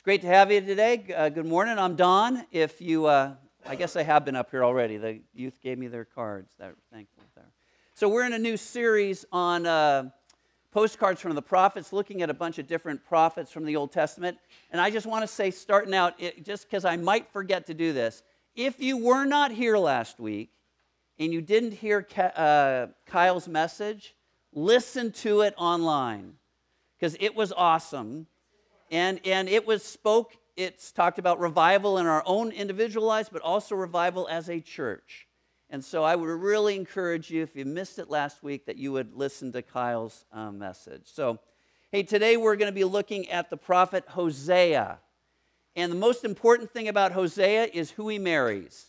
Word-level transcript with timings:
It's 0.00 0.04
great 0.06 0.22
to 0.22 0.28
have 0.28 0.50
you 0.50 0.62
today. 0.62 1.04
Uh, 1.14 1.28
good 1.28 1.44
morning. 1.44 1.78
I'm 1.78 1.94
Don. 1.94 2.46
If 2.50 2.80
you, 2.80 3.04
uh, 3.04 3.34
I 3.66 3.76
guess 3.76 3.96
I 3.96 4.02
have 4.02 4.24
been 4.24 4.34
up 4.34 4.50
here 4.50 4.64
already. 4.64 4.96
The 4.96 5.20
youth 5.34 5.60
gave 5.62 5.76
me 5.76 5.88
their 5.88 6.06
cards. 6.06 6.54
They're 6.58 6.74
thankful 6.90 7.22
there. 7.34 7.50
So 7.92 8.08
we're 8.08 8.24
in 8.24 8.32
a 8.32 8.38
new 8.38 8.56
series 8.56 9.26
on 9.30 9.66
uh, 9.66 10.08
postcards 10.72 11.20
from 11.20 11.34
the 11.34 11.42
prophets, 11.42 11.92
looking 11.92 12.22
at 12.22 12.30
a 12.30 12.34
bunch 12.34 12.58
of 12.58 12.66
different 12.66 13.04
prophets 13.04 13.52
from 13.52 13.66
the 13.66 13.76
Old 13.76 13.92
Testament. 13.92 14.38
And 14.70 14.80
I 14.80 14.88
just 14.88 15.04
want 15.04 15.22
to 15.22 15.28
say, 15.28 15.50
starting 15.50 15.92
out, 15.92 16.14
it, 16.18 16.46
just 16.46 16.70
because 16.70 16.86
I 16.86 16.96
might 16.96 17.30
forget 17.30 17.66
to 17.66 17.74
do 17.74 17.92
this, 17.92 18.22
if 18.54 18.80
you 18.80 18.96
were 18.96 19.26
not 19.26 19.52
here 19.52 19.76
last 19.76 20.18
week 20.18 20.50
and 21.18 21.30
you 21.30 21.42
didn't 21.42 21.72
hear 21.72 22.08
uh, 22.16 22.86
Kyle's 23.04 23.48
message, 23.48 24.14
listen 24.54 25.12
to 25.12 25.42
it 25.42 25.52
online 25.58 26.36
because 26.98 27.18
it 27.20 27.36
was 27.36 27.52
awesome 27.52 28.28
and, 28.90 29.20
and 29.24 29.48
it 29.48 29.66
was 29.66 29.84
spoke, 29.84 30.36
it's 30.56 30.92
talked 30.92 31.18
about 31.18 31.38
revival 31.38 31.98
in 31.98 32.06
our 32.06 32.22
own 32.26 32.50
individual 32.50 33.06
lives, 33.06 33.28
but 33.32 33.42
also 33.42 33.74
revival 33.74 34.28
as 34.28 34.48
a 34.48 34.60
church. 34.60 35.28
And 35.70 35.84
so 35.84 36.02
I 36.02 36.16
would 36.16 36.28
really 36.28 36.74
encourage 36.74 37.30
you, 37.30 37.42
if 37.42 37.54
you 37.54 37.64
missed 37.64 38.00
it 38.00 38.10
last 38.10 38.42
week, 38.42 38.66
that 38.66 38.76
you 38.76 38.90
would 38.92 39.14
listen 39.14 39.52
to 39.52 39.62
Kyle's 39.62 40.24
um, 40.32 40.58
message. 40.58 41.02
So, 41.04 41.38
hey, 41.92 42.02
today 42.02 42.36
we're 42.36 42.56
going 42.56 42.70
to 42.70 42.74
be 42.74 42.84
looking 42.84 43.28
at 43.30 43.50
the 43.50 43.56
prophet 43.56 44.04
Hosea. 44.08 44.98
And 45.76 45.92
the 45.92 45.96
most 45.96 46.24
important 46.24 46.72
thing 46.72 46.88
about 46.88 47.12
Hosea 47.12 47.68
is 47.72 47.92
who 47.92 48.08
he 48.08 48.18
marries, 48.18 48.86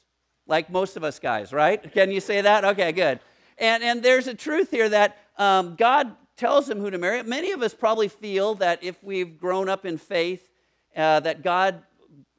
like 0.48 0.72
most 0.72 0.98
of 0.98 1.04
us 1.04 1.20
guys, 1.20 1.54
right? 1.54 1.94
Can 1.94 2.10
you 2.10 2.20
say 2.20 2.42
that? 2.42 2.66
Okay, 2.66 2.92
good. 2.92 3.20
And, 3.60 3.84
and 3.84 4.02
there's 4.02 4.26
a 4.26 4.34
truth 4.34 4.72
here 4.72 4.90
that 4.90 5.20
um, 5.38 5.76
God 5.76 6.16
tells 6.42 6.68
him 6.68 6.80
who 6.80 6.90
to 6.90 6.98
marry. 6.98 7.22
Many 7.22 7.52
of 7.52 7.62
us 7.62 7.72
probably 7.72 8.08
feel 8.08 8.56
that 8.56 8.84
if 8.84 9.02
we've 9.04 9.38
grown 9.38 9.70
up 9.70 9.86
in 9.86 10.00
faith, 10.00 10.50
uh, 10.98 11.20
that 11.20 11.44
God 11.44 11.84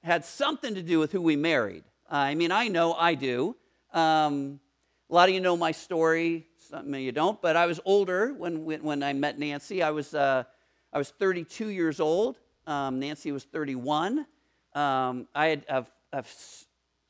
had 0.02 0.24
something 0.24 0.74
to 0.74 0.82
do 0.82 0.98
with 0.98 1.12
who 1.12 1.22
we 1.22 1.36
married. 1.36 1.84
Uh, 2.10 2.16
I 2.16 2.34
mean, 2.34 2.50
I 2.50 2.66
know 2.66 2.94
I 2.94 3.14
do. 3.14 3.54
Um, 3.92 4.58
a 5.08 5.14
lot 5.14 5.28
of 5.28 5.36
you 5.36 5.40
know 5.40 5.56
my 5.56 5.70
story. 5.70 6.48
Some 6.68 6.92
of 6.92 6.98
you 6.98 7.12
don't, 7.12 7.40
but 7.40 7.54
I 7.54 7.66
was 7.66 7.78
older 7.84 8.34
when, 8.34 8.64
when 8.64 9.04
I 9.04 9.12
met 9.12 9.38
Nancy. 9.38 9.84
I 9.84 9.90
was, 9.92 10.14
uh, 10.14 10.42
I 10.92 10.98
was 10.98 11.10
32 11.10 11.68
years 11.68 12.00
old. 12.00 12.40
Um, 12.66 12.98
Nancy 12.98 13.30
was 13.30 13.44
31. 13.44 14.26
Um, 14.74 15.28
I 15.32 15.46
had, 15.46 15.64
I've, 15.70 15.90
I've, 16.12 16.34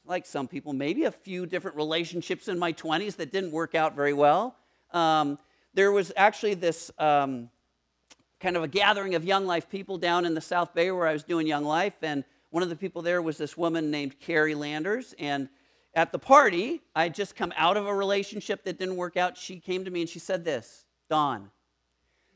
like 0.05 0.27
some 0.27 0.47
people, 0.47 0.75
maybe 0.75 1.05
a 1.05 1.11
few 1.11 1.47
different 1.47 1.79
relationships 1.79 2.49
in 2.49 2.59
my 2.59 2.75
20s 2.75 3.17
that 3.17 3.33
didn't 3.33 3.53
work 3.53 3.75
out 3.75 3.97
very 3.97 4.13
well. 4.13 4.57
Um, 4.93 5.39
there 5.75 5.93
was 5.93 6.13
actually 6.17 6.55
this 6.55 6.91
um, 6.99 7.49
kind 8.41 8.57
of 8.57 8.63
a 8.63 8.69
gathering 8.69 9.15
of 9.15 9.25
Young 9.25 9.47
Life 9.47 9.71
people 9.71 9.99
down 9.99 10.27
in 10.27 10.35
the 10.35 10.41
South 10.41 10.75
Bay 10.75 10.91
where 10.91 11.07
I 11.07 11.13
was 11.13 11.23
doing 11.23 11.47
Young 11.47 11.65
Life, 11.65 11.97
and 12.03 12.25
one 12.51 12.63
of 12.63 12.69
the 12.69 12.77
people 12.77 13.03
there 13.03 13.23
was 13.23 13.39
this 13.39 13.57
woman 13.57 13.91
named 13.91 14.21
Carrie 14.21 14.55
Landers, 14.55 15.15
and 15.19 15.49
at 15.95 16.13
the 16.13 16.19
party, 16.19 16.83
I 16.95 17.05
had 17.05 17.15
just 17.15 17.37
come 17.37 17.53
out 17.57 17.77
of 17.77 17.87
a 17.87 17.95
relationship 17.95 18.65
that 18.65 18.79
didn't 18.79 18.97
work 18.97 19.17
out. 19.17 19.37
She 19.37 19.59
came 19.59 19.85
to 19.85 19.91
me 19.91 20.01
and 20.03 20.09
she 20.09 20.19
said 20.19 20.45
this 20.45 20.85
Don, 21.09 21.51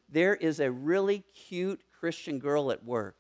there 0.08 0.34
is 0.34 0.60
a 0.60 0.70
really 0.70 1.24
cute 1.34 1.80
Christian 1.98 2.38
girl 2.38 2.70
at 2.70 2.84
work, 2.84 3.18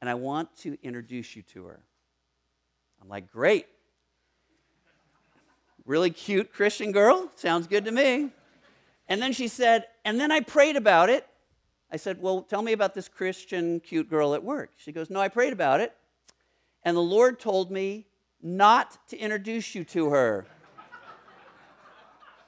and 0.00 0.10
I 0.10 0.14
want 0.14 0.54
to 0.58 0.76
introduce 0.82 1.36
you 1.36 1.42
to 1.54 1.66
her. 1.66 1.80
I'm 3.00 3.08
like, 3.08 3.30
great. 3.30 3.66
Really 5.84 6.10
cute 6.10 6.52
Christian 6.52 6.92
girl? 6.92 7.30
Sounds 7.34 7.66
good 7.66 7.84
to 7.86 7.90
me. 7.90 8.30
And 9.12 9.20
then 9.20 9.34
she 9.34 9.46
said, 9.46 9.88
and 10.06 10.18
then 10.18 10.32
I 10.32 10.40
prayed 10.40 10.74
about 10.74 11.10
it. 11.10 11.26
I 11.90 11.96
said, 11.98 12.22
Well, 12.22 12.40
tell 12.40 12.62
me 12.62 12.72
about 12.72 12.94
this 12.94 13.10
Christian 13.10 13.78
cute 13.80 14.08
girl 14.08 14.34
at 14.34 14.42
work. 14.42 14.70
She 14.78 14.90
goes, 14.90 15.10
No, 15.10 15.20
I 15.20 15.28
prayed 15.28 15.52
about 15.52 15.80
it. 15.80 15.94
And 16.82 16.96
the 16.96 17.02
Lord 17.02 17.38
told 17.38 17.70
me 17.70 18.06
not 18.40 18.96
to 19.08 19.18
introduce 19.18 19.74
you 19.74 19.84
to 19.84 20.08
her. 20.08 20.46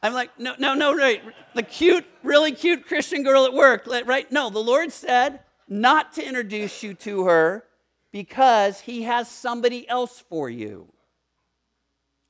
I'm 0.03 0.15
like, 0.15 0.31
No, 0.41 0.55
no, 0.59 0.73
no, 0.73 0.97
right. 0.97 1.21
The 1.55 1.63
cute, 1.63 2.07
really 2.23 2.53
cute 2.53 2.87
Christian 2.87 3.25
girl 3.25 3.45
at 3.45 3.53
work, 3.53 3.87
right? 4.07 4.33
No, 4.33 4.49
the 4.49 4.59
Lord 4.59 4.91
said 4.91 5.41
not 5.69 6.15
to 6.15 6.27
introduce 6.27 6.83
you 6.83 6.95
to 6.95 7.27
her 7.27 7.65
because 8.11 8.81
He 8.81 9.03
has 9.03 9.31
somebody 9.31 9.87
else 9.87 10.19
for 10.31 10.49
you. 10.49 10.91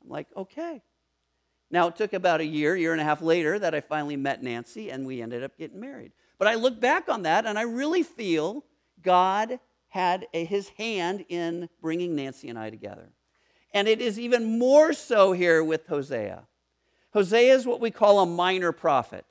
I'm 0.03 0.09
like, 0.09 0.27
Okay. 0.37 0.83
Now, 1.75 1.89
it 1.89 1.97
took 1.97 2.13
about 2.13 2.41
a 2.41 2.47
year, 2.47 2.77
year 2.77 2.93
and 2.93 3.01
a 3.01 3.05
half 3.05 3.21
later, 3.21 3.59
that 3.59 3.75
I 3.75 3.81
finally 3.81 4.15
met 4.15 4.45
Nancy 4.45 4.93
and 4.93 5.05
we 5.05 5.21
ended 5.21 5.43
up 5.43 5.59
getting 5.59 5.81
married. 5.81 6.13
But 6.39 6.47
I 6.47 6.55
look 6.55 6.79
back 6.79 7.09
on 7.09 7.23
that 7.23 7.47
and 7.47 7.59
I 7.59 7.63
really 7.63 8.05
feel 8.05 8.65
God 9.03 9.59
had 9.89 10.29
a, 10.33 10.45
his 10.45 10.69
hand 10.69 11.25
in 11.29 11.69
bringing 11.83 12.15
Nancy 12.15 12.49
and 12.49 12.57
I 12.57 12.71
together. 12.71 13.09
And 13.73 13.89
it 13.89 14.01
is 14.01 14.21
even 14.21 14.57
more 14.57 14.93
so 14.93 15.33
here 15.33 15.65
with 15.65 15.89
Hosea. 15.89 16.45
Hosea 17.13 17.53
is 17.53 17.67
what 17.67 17.81
we 17.81 17.91
call 17.91 18.21
a 18.21 18.27
minor 18.27 18.71
prophet. 18.71 19.25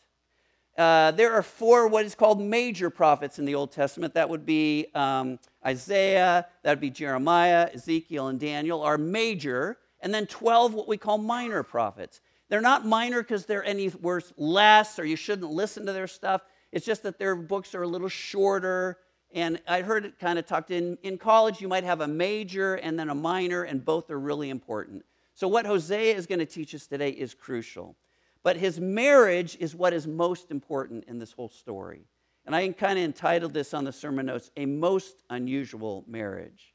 Uh, 0.78 1.12
there 1.12 1.32
are 1.32 1.44
four 1.44 1.88
what 1.88 2.04
is 2.04 2.14
called 2.14 2.42
major 2.42 2.90
prophets 2.90 3.40
in 3.40 3.46
the 3.46 3.56
Old 3.56 3.72
Testament. 3.72 4.16
That 4.16 4.28
would 4.28 4.46
be 4.46 4.88
um, 4.94 5.40
Isaiah, 5.66 6.48
that 6.64 6.72
would 6.72 6.82
be 6.82 6.90
Jeremiah, 6.90 7.70
Ezekiel, 7.74 8.28
and 8.28 8.38
Daniel 8.38 8.82
are 8.82 8.98
major. 8.98 9.78
And 10.02 10.14
then 10.14 10.28
12 10.28 10.74
what 10.74 10.90
we 10.90 10.98
call 10.98 11.18
minor 11.18 11.64
prophets. 11.64 12.20
They're 12.54 12.62
not 12.62 12.86
minor 12.86 13.24
because 13.24 13.48
they're 13.48 13.66
any 13.66 13.90
worth 13.90 14.32
less 14.38 15.00
or 15.00 15.06
you 15.06 15.16
shouldn't 15.16 15.50
listen 15.50 15.88
to 15.88 15.92
their 15.92 16.06
stuff. 16.06 16.44
It's 16.72 16.86
just 16.86 17.02
that 17.02 17.18
their 17.18 17.36
books 17.36 17.74
are 17.74 17.82
a 17.82 17.88
little 17.88 18.10
shorter. 18.10 19.00
And 19.34 19.60
I 19.68 19.82
heard 19.82 20.06
it 20.06 20.20
kind 20.20 20.38
of 20.38 20.46
talked 20.46 20.70
in. 20.70 21.00
In 21.02 21.18
college, 21.18 21.62
you 21.62 21.68
might 21.68 21.84
have 21.84 22.02
a 22.02 22.08
major 22.08 22.76
and 22.76 23.00
then 23.00 23.10
a 23.10 23.16
minor, 23.16 23.64
and 23.64 23.84
both 23.84 24.12
are 24.12 24.20
really 24.20 24.52
important. 24.52 25.04
So, 25.34 25.48
what 25.48 25.66
Hosea 25.66 26.14
is 26.14 26.28
going 26.28 26.38
to 26.38 26.46
teach 26.46 26.76
us 26.76 26.86
today 26.86 27.10
is 27.10 27.34
crucial. 27.34 27.96
But 28.44 28.58
his 28.58 28.80
marriage 28.80 29.58
is 29.60 29.76
what 29.76 29.92
is 29.92 30.06
most 30.06 30.52
important 30.52 31.06
in 31.06 31.18
this 31.18 31.32
whole 31.32 31.50
story. 31.50 32.06
And 32.46 32.56
I 32.56 32.70
kind 32.70 33.00
of 33.00 33.06
entitled 33.06 33.56
this 33.56 33.74
on 33.74 33.84
the 33.84 33.92
sermon 33.92 34.28
notes, 34.28 34.52
A 34.58 34.68
Most 34.68 35.24
Unusual 35.32 36.06
Marriage. 36.08 36.73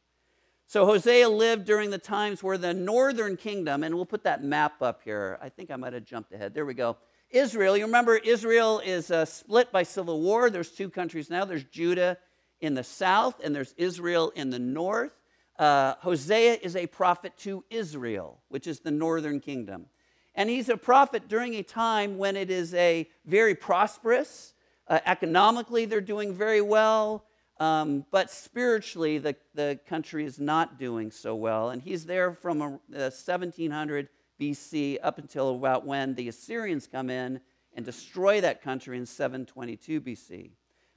So 0.71 0.85
Hosea 0.85 1.31
lived 1.31 1.65
during 1.65 1.89
the 1.89 1.97
times 1.97 2.43
where 2.43 2.59
the 2.59 2.75
northern 2.75 3.39
kingdom, 3.39 3.83
and 3.83 3.95
we'll 3.95 4.05
put 4.05 4.25
that 4.25 4.45
map 4.45 4.83
up 4.83 5.01
here. 5.03 5.39
I 5.41 5.49
think 5.49 5.71
I 5.71 5.77
might 5.77 5.95
have 5.95 6.05
jumped 6.05 6.31
ahead. 6.31 6.53
There 6.53 6.67
we 6.67 6.75
go. 6.75 6.99
Israel, 7.31 7.75
you 7.75 7.87
remember 7.87 8.19
Israel 8.19 8.81
is 8.81 9.11
uh, 9.11 9.25
split 9.25 9.73
by 9.73 9.83
civil 9.83 10.21
war. 10.21 10.51
There's 10.51 10.71
two 10.71 10.91
countries 10.91 11.31
now 11.31 11.47
there's 11.47 11.65
Judah 11.65 12.19
in 12.61 12.75
the 12.75 12.85
south, 12.85 13.41
and 13.43 13.55
there's 13.55 13.73
Israel 13.79 14.31
in 14.37 14.51
the 14.51 14.59
north. 14.59 15.13
Uh, 15.59 15.95
Hosea 16.01 16.59
is 16.63 16.77
a 16.77 16.87
prophet 16.87 17.33
to 17.39 17.65
Israel, 17.71 18.43
which 18.49 18.67
is 18.67 18.81
the 18.81 18.91
northern 18.91 19.41
kingdom. 19.41 19.87
And 20.35 20.51
he's 20.51 20.69
a 20.69 20.77
prophet 20.77 21.29
during 21.29 21.55
a 21.55 21.63
time 21.63 22.19
when 22.19 22.37
it 22.37 22.51
is 22.51 22.75
a 22.75 23.09
very 23.25 23.55
prosperous. 23.55 24.53
Uh, 24.87 25.01
economically, 25.07 25.87
they're 25.87 26.03
doing 26.03 26.35
very 26.35 26.61
well. 26.61 27.25
Um, 27.61 28.05
but 28.11 28.31
spiritually, 28.31 29.19
the, 29.19 29.35
the 29.55 29.81
country 29.89 30.25
is 30.25 30.39
not 30.39 30.79
doing 30.79 31.11
so 31.11 31.35
well. 31.35 31.71
And 31.71 31.83
he's 31.83 32.07
there 32.07 32.33
from 32.33 32.63
a, 32.63 32.67
uh, 32.67 33.11
1700 33.11 34.09
BC 34.41 34.99
up 35.03 35.19
until 35.19 35.57
about 35.57 35.85
when 35.85 36.15
the 36.15 36.29
Assyrians 36.29 36.87
come 36.87 37.11
in 37.11 37.41
and 37.75 37.85
destroy 37.85 38.41
that 38.41 38.63
country 38.63 38.97
in 38.97 39.07
722 39.07 40.01
BC. 40.01 40.51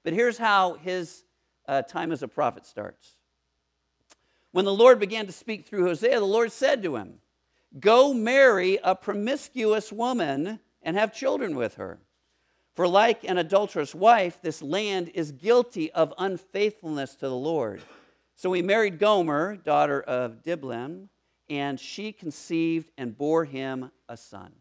But 0.03 0.13
here's 0.13 0.37
how 0.37 0.75
his 0.75 1.23
uh, 1.67 1.81
time 1.81 2.11
as 2.11 2.21
a 2.21 2.27
prophet 2.27 2.65
starts. 2.65 3.15
When 4.51 4.65
the 4.65 4.73
Lord 4.73 4.99
began 4.99 5.25
to 5.25 5.31
speak 5.31 5.65
through 5.65 5.85
Hosea, 5.85 6.19
the 6.19 6.25
Lord 6.25 6.51
said 6.51 6.83
to 6.83 6.95
him, 6.97 7.19
Go 7.79 8.13
marry 8.13 8.79
a 8.83 8.95
promiscuous 8.95 9.91
woman 9.91 10.59
and 10.83 10.97
have 10.97 11.13
children 11.13 11.55
with 11.55 11.75
her. 11.75 11.99
For 12.81 12.87
like 12.87 13.23
an 13.25 13.37
adulterous 13.37 13.93
wife, 13.93 14.39
this 14.41 14.59
land 14.63 15.11
is 15.13 15.31
guilty 15.31 15.91
of 15.91 16.15
unfaithfulness 16.17 17.13
to 17.17 17.27
the 17.27 17.35
Lord. 17.35 17.79
So 18.33 18.51
he 18.53 18.63
married 18.63 18.97
Gomer, 18.97 19.55
daughter 19.55 20.01
of 20.01 20.41
Diblaim, 20.41 21.09
and 21.47 21.79
she 21.79 22.11
conceived 22.11 22.89
and 22.97 23.15
bore 23.15 23.45
him 23.45 23.91
a 24.09 24.17
son. 24.17 24.53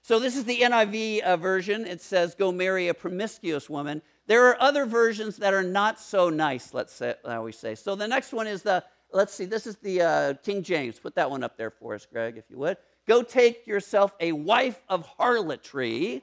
So 0.00 0.18
this 0.18 0.38
is 0.38 0.44
the 0.44 0.60
NIV 0.60 1.20
uh, 1.20 1.36
version. 1.36 1.86
It 1.86 2.00
says, 2.00 2.34
Go 2.34 2.50
marry 2.50 2.88
a 2.88 2.94
promiscuous 2.94 3.68
woman. 3.68 4.00
There 4.26 4.46
are 4.46 4.56
other 4.58 4.86
versions 4.86 5.36
that 5.36 5.52
are 5.52 5.62
not 5.62 6.00
so 6.00 6.30
nice, 6.30 6.72
let's 6.72 6.94
say, 6.94 7.14
how 7.26 7.42
we 7.42 7.52
say. 7.52 7.74
So 7.74 7.94
the 7.94 8.08
next 8.08 8.32
one 8.32 8.46
is 8.46 8.62
the, 8.62 8.82
let's 9.12 9.34
see, 9.34 9.44
this 9.44 9.66
is 9.66 9.76
the 9.76 10.00
uh, 10.00 10.34
King 10.42 10.62
James. 10.62 10.98
Put 10.98 11.14
that 11.16 11.30
one 11.30 11.44
up 11.44 11.58
there 11.58 11.72
for 11.72 11.94
us, 11.94 12.06
Greg, 12.10 12.38
if 12.38 12.44
you 12.48 12.56
would. 12.56 12.78
Go 13.06 13.22
take 13.22 13.66
yourself 13.66 14.14
a 14.18 14.32
wife 14.32 14.80
of 14.88 15.04
harlotry 15.06 16.22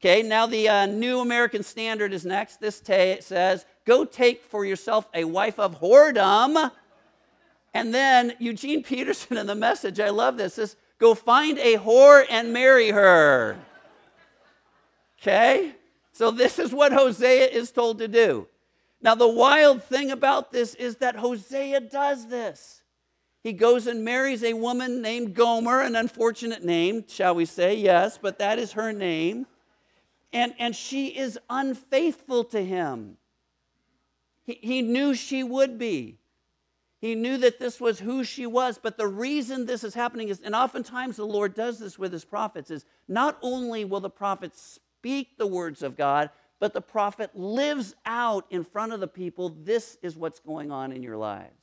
Okay, 0.00 0.22
now 0.22 0.46
the 0.46 0.68
uh, 0.68 0.86
New 0.86 1.18
American 1.18 1.64
Standard 1.64 2.12
is 2.12 2.24
next. 2.24 2.60
This 2.60 2.80
says, 3.20 3.66
Go 3.84 4.04
take 4.04 4.44
for 4.44 4.64
yourself 4.64 5.08
a 5.12 5.24
wife 5.24 5.58
of 5.58 5.80
whoredom. 5.80 6.70
And 7.74 7.92
then 7.92 8.34
Eugene 8.38 8.84
Peterson 8.84 9.36
in 9.36 9.46
the 9.46 9.56
message, 9.56 9.98
I 9.98 10.10
love 10.10 10.36
this, 10.36 10.54
says, 10.54 10.76
Go 10.98 11.14
find 11.14 11.58
a 11.58 11.76
whore 11.76 12.24
and 12.30 12.52
marry 12.52 12.90
her. 12.90 13.58
Okay? 15.20 15.72
So 16.12 16.30
this 16.30 16.60
is 16.60 16.72
what 16.72 16.92
Hosea 16.92 17.46
is 17.46 17.72
told 17.72 17.98
to 17.98 18.08
do. 18.08 18.46
Now, 19.00 19.14
the 19.14 19.28
wild 19.28 19.82
thing 19.82 20.10
about 20.10 20.52
this 20.52 20.74
is 20.74 20.96
that 20.96 21.16
Hosea 21.16 21.80
does 21.80 22.26
this. 22.26 22.82
He 23.42 23.52
goes 23.52 23.86
and 23.86 24.04
marries 24.04 24.42
a 24.42 24.54
woman 24.54 25.00
named 25.00 25.34
Gomer, 25.34 25.80
an 25.80 25.94
unfortunate 25.94 26.64
name, 26.64 27.04
shall 27.06 27.34
we 27.34 27.44
say, 27.44 27.76
yes, 27.76 28.18
but 28.20 28.38
that 28.40 28.58
is 28.58 28.72
her 28.72 28.92
name. 28.92 29.46
And, 30.32 30.54
and 30.58 30.76
she 30.76 31.08
is 31.08 31.38
unfaithful 31.48 32.44
to 32.44 32.62
him. 32.62 33.16
He, 34.44 34.58
he 34.60 34.82
knew 34.82 35.14
she 35.14 35.42
would 35.42 35.78
be. 35.78 36.18
He 37.00 37.14
knew 37.14 37.38
that 37.38 37.60
this 37.60 37.80
was 37.80 38.00
who 38.00 38.24
she 38.24 38.46
was. 38.46 38.78
But 38.78 38.98
the 38.98 39.06
reason 39.06 39.66
this 39.66 39.84
is 39.84 39.94
happening 39.94 40.28
is, 40.28 40.40
and 40.40 40.54
oftentimes 40.54 41.16
the 41.16 41.24
Lord 41.24 41.54
does 41.54 41.78
this 41.78 41.98
with 41.98 42.12
his 42.12 42.24
prophets, 42.24 42.70
is 42.70 42.84
not 43.06 43.38
only 43.40 43.84
will 43.84 44.00
the 44.00 44.10
prophet 44.10 44.56
speak 44.56 45.38
the 45.38 45.46
words 45.46 45.82
of 45.82 45.96
God, 45.96 46.30
but 46.60 46.74
the 46.74 46.80
prophet 46.80 47.30
lives 47.34 47.94
out 48.04 48.46
in 48.50 48.64
front 48.64 48.92
of 48.92 49.00
the 49.00 49.06
people 49.06 49.50
this 49.50 49.96
is 50.02 50.16
what's 50.16 50.40
going 50.40 50.72
on 50.72 50.90
in 50.90 51.02
your 51.02 51.16
lives. 51.16 51.54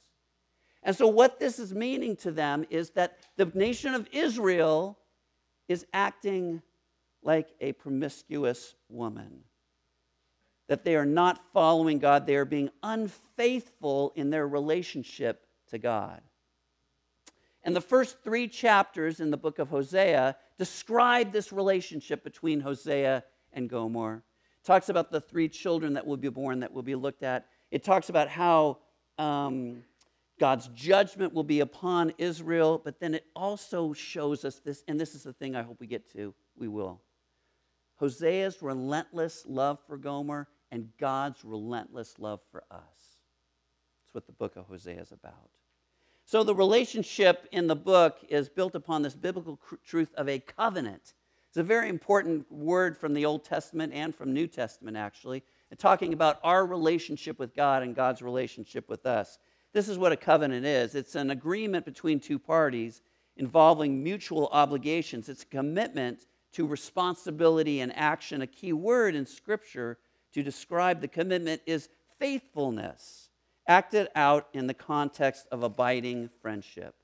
And 0.83 0.95
so, 0.95 1.07
what 1.07 1.39
this 1.39 1.59
is 1.59 1.73
meaning 1.73 2.15
to 2.17 2.31
them 2.31 2.65
is 2.69 2.91
that 2.91 3.17
the 3.35 3.51
nation 3.53 3.93
of 3.93 4.07
Israel 4.11 4.97
is 5.67 5.85
acting 5.93 6.61
like 7.25 7.49
a 7.59 7.73
promiscuous 7.73 8.75
woman. 8.87 9.41
That 10.69 10.85
they 10.85 10.95
are 10.95 11.05
not 11.05 11.41
following 11.53 11.99
God, 11.99 12.25
they 12.25 12.35
are 12.35 12.45
being 12.45 12.69
unfaithful 12.81 14.13
in 14.15 14.29
their 14.29 14.47
relationship 14.47 15.45
to 15.69 15.77
God. 15.77 16.21
And 17.63 17.75
the 17.75 17.81
first 17.81 18.23
three 18.23 18.47
chapters 18.47 19.19
in 19.19 19.31
the 19.31 19.37
book 19.37 19.57
of 19.57 19.69
Hosea 19.69 20.37
describe 20.57 21.31
this 21.31 21.51
relationship 21.51 22.23
between 22.23 22.61
Hosea 22.61 23.23
and 23.53 23.67
Gomer. 23.67 24.23
It 24.61 24.65
talks 24.65 24.89
about 24.89 25.11
the 25.11 25.19
three 25.19 25.49
children 25.49 25.93
that 25.93 26.05
will 26.05 26.17
be 26.17 26.29
born 26.29 26.59
that 26.59 26.71
will 26.71 26.83
be 26.83 26.95
looked 26.95 27.23
at. 27.23 27.47
It 27.71 27.83
talks 27.83 28.09
about 28.09 28.29
how 28.29 28.77
um, 29.17 29.83
God's 30.39 30.67
judgment 30.75 31.33
will 31.33 31.43
be 31.43 31.61
upon 31.61 32.13
Israel, 32.17 32.79
but 32.83 32.99
then 32.99 33.15
it 33.15 33.25
also 33.35 33.93
shows 33.93 34.45
us 34.45 34.59
this, 34.59 34.83
and 34.87 34.99
this 34.99 35.15
is 35.15 35.23
the 35.23 35.33
thing 35.33 35.55
I 35.55 35.63
hope 35.63 35.79
we 35.79 35.87
get 35.87 36.11
to. 36.13 36.35
We 36.57 36.67
will. 36.67 37.01
Hosea's 37.97 38.61
relentless 38.61 39.45
love 39.47 39.79
for 39.87 39.97
Gomer 39.97 40.47
and 40.71 40.89
God's 40.99 41.43
relentless 41.43 42.19
love 42.19 42.41
for 42.51 42.63
us. 42.69 42.81
That's 44.03 44.13
what 44.13 44.25
the 44.25 44.33
book 44.33 44.55
of 44.55 44.65
Hosea 44.65 45.01
is 45.01 45.11
about. 45.11 45.49
So 46.25 46.43
the 46.43 46.55
relationship 46.55 47.47
in 47.51 47.67
the 47.67 47.75
book 47.75 48.17
is 48.29 48.49
built 48.49 48.75
upon 48.75 49.03
this 49.03 49.15
biblical 49.15 49.59
truth 49.85 50.13
of 50.15 50.27
a 50.27 50.39
covenant. 50.39 51.13
It's 51.47 51.57
a 51.57 51.63
very 51.63 51.87
important 51.87 52.51
word 52.51 52.97
from 52.97 53.13
the 53.13 53.25
Old 53.25 53.45
Testament 53.45 53.93
and 53.93 54.13
from 54.13 54.33
New 54.33 54.47
Testament, 54.47 54.97
actually, 54.97 55.43
and 55.69 55.79
talking 55.79 56.13
about 56.13 56.39
our 56.43 56.65
relationship 56.65 57.39
with 57.39 57.55
God 57.55 57.83
and 57.83 57.95
God's 57.95 58.21
relationship 58.21 58.89
with 58.89 59.05
us. 59.05 59.37
This 59.71 59.87
is 59.87 59.97
what 59.97 60.11
a 60.11 60.17
covenant 60.17 60.65
is 60.65 60.95
it's 60.95 61.15
an 61.15 61.31
agreement 61.31 61.85
between 61.85 62.19
two 62.19 62.39
parties 62.39 63.01
involving 63.37 64.03
mutual 64.03 64.49
obligations, 64.51 65.29
it's 65.29 65.43
a 65.43 65.47
commitment 65.47 66.25
to 66.55 66.65
responsibility 66.65 67.81
and 67.81 67.95
action. 67.95 68.41
A 68.41 68.47
key 68.47 68.73
word 68.73 69.13
in 69.13 69.25
Scripture 69.25 69.97
to 70.33 70.41
describe 70.41 71.01
the 71.01 71.07
commitment 71.07 71.61
is 71.65 71.89
faithfulness, 72.17 73.29
acted 73.67 74.07
out 74.15 74.47
in 74.53 74.67
the 74.67 74.73
context 74.73 75.47
of 75.51 75.63
abiding 75.63 76.29
friendship. 76.41 76.95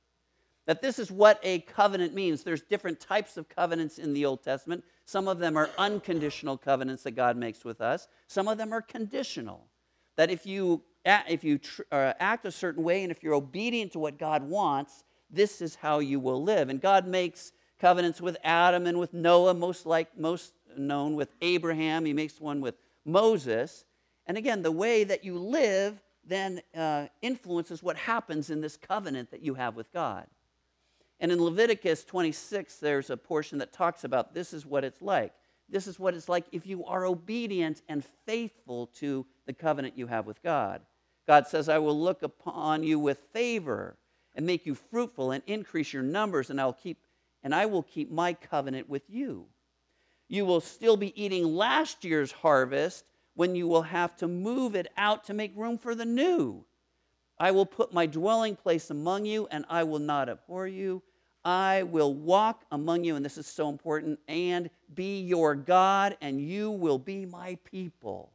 That 0.67 0.81
this 0.81 0.99
is 0.99 1.11
what 1.11 1.39
a 1.43 1.59
covenant 1.59 2.13
means. 2.13 2.43
There's 2.43 2.61
different 2.61 2.99
types 3.01 3.35
of 3.35 3.49
covenants 3.49 3.97
in 3.97 4.13
the 4.13 4.25
Old 4.25 4.41
Testament. 4.41 4.85
Some 5.05 5.27
of 5.27 5.39
them 5.39 5.57
are 5.57 5.69
unconditional 5.77 6.57
covenants 6.57 7.03
that 7.03 7.11
God 7.11 7.35
makes 7.35 7.65
with 7.65 7.81
us, 7.81 8.07
some 8.27 8.47
of 8.47 8.57
them 8.57 8.71
are 8.71 8.81
conditional. 8.81 9.67
That 10.15 10.29
if 10.29 10.45
you, 10.45 10.81
if 11.05 11.43
you 11.43 11.57
tr- 11.57 11.81
uh, 11.91 12.13
act 12.19 12.45
a 12.45 12.51
certain 12.51 12.83
way 12.83 13.03
and 13.03 13.11
if 13.11 13.23
you're 13.23 13.33
obedient 13.33 13.93
to 13.93 13.99
what 13.99 14.17
God 14.17 14.43
wants, 14.43 15.03
this 15.29 15.61
is 15.61 15.75
how 15.75 15.99
you 15.99 16.19
will 16.19 16.41
live. 16.41 16.69
And 16.69 16.79
God 16.79 17.07
makes 17.07 17.53
covenants 17.81 18.21
with 18.21 18.37
Adam 18.43 18.85
and 18.85 18.99
with 18.99 19.11
Noah, 19.11 19.55
most 19.55 19.87
like 19.87 20.17
most 20.17 20.53
known 20.77 21.15
with 21.15 21.33
Abraham. 21.41 22.05
He 22.05 22.13
makes 22.13 22.39
one 22.39 22.61
with 22.61 22.75
Moses. 23.03 23.83
And 24.27 24.37
again, 24.37 24.61
the 24.61 24.71
way 24.71 25.03
that 25.03 25.25
you 25.25 25.37
live 25.37 25.99
then 26.23 26.61
uh, 26.77 27.07
influences 27.23 27.81
what 27.81 27.97
happens 27.97 28.51
in 28.51 28.61
this 28.61 28.77
covenant 28.77 29.31
that 29.31 29.41
you 29.41 29.55
have 29.55 29.75
with 29.75 29.91
God. 29.91 30.27
And 31.19 31.31
in 31.31 31.43
Leviticus 31.43 32.03
26, 32.03 32.77
there's 32.77 33.09
a 33.09 33.17
portion 33.17 33.57
that 33.57 33.73
talks 33.73 34.03
about 34.03 34.35
this 34.35 34.53
is 34.53 34.63
what 34.63 34.83
it's 34.83 35.01
like. 35.01 35.33
This 35.67 35.87
is 35.87 35.99
what 35.99 36.13
it's 36.13 36.29
like 36.29 36.45
if 36.51 36.67
you 36.67 36.85
are 36.85 37.05
obedient 37.05 37.81
and 37.89 38.05
faithful 38.25 38.87
to 38.99 39.25
the 39.47 39.53
covenant 39.53 39.97
you 39.97 40.05
have 40.07 40.27
with 40.27 40.43
God. 40.43 40.81
God 41.27 41.47
says, 41.47 41.67
I 41.67 41.79
will 41.79 41.99
look 41.99 42.21
upon 42.21 42.83
you 42.83 42.99
with 42.99 43.19
favor 43.33 43.97
and 44.35 44.45
make 44.45 44.65
you 44.65 44.75
fruitful 44.75 45.31
and 45.31 45.43
increase 45.47 45.93
your 45.93 46.03
numbers, 46.03 46.49
and 46.49 46.61
I 46.61 46.65
will 46.65 46.73
keep 46.73 46.99
and 47.43 47.53
I 47.53 47.65
will 47.65 47.83
keep 47.83 48.11
my 48.11 48.33
covenant 48.33 48.89
with 48.89 49.03
you. 49.09 49.45
You 50.27 50.45
will 50.45 50.61
still 50.61 50.97
be 50.97 51.21
eating 51.21 51.43
last 51.43 52.03
year's 52.03 52.31
harvest 52.31 53.05
when 53.33 53.55
you 53.55 53.67
will 53.67 53.81
have 53.83 54.15
to 54.17 54.27
move 54.27 54.75
it 54.75 54.87
out 54.97 55.25
to 55.25 55.33
make 55.33 55.51
room 55.55 55.77
for 55.77 55.95
the 55.95 56.05
new. 56.05 56.63
I 57.37 57.51
will 57.51 57.65
put 57.65 57.93
my 57.93 58.05
dwelling 58.05 58.55
place 58.55 58.89
among 58.89 59.25
you, 59.25 59.47
and 59.49 59.65
I 59.69 59.83
will 59.83 59.99
not 59.99 60.29
abhor 60.29 60.67
you. 60.67 61.01
I 61.43 61.83
will 61.83 62.13
walk 62.13 62.63
among 62.71 63.03
you, 63.03 63.15
and 63.15 63.25
this 63.25 63.37
is 63.37 63.47
so 63.47 63.69
important, 63.69 64.19
and 64.27 64.69
be 64.93 65.21
your 65.21 65.55
God, 65.55 66.17
and 66.21 66.39
you 66.39 66.69
will 66.69 66.99
be 66.99 67.25
my 67.25 67.57
people. 67.63 68.31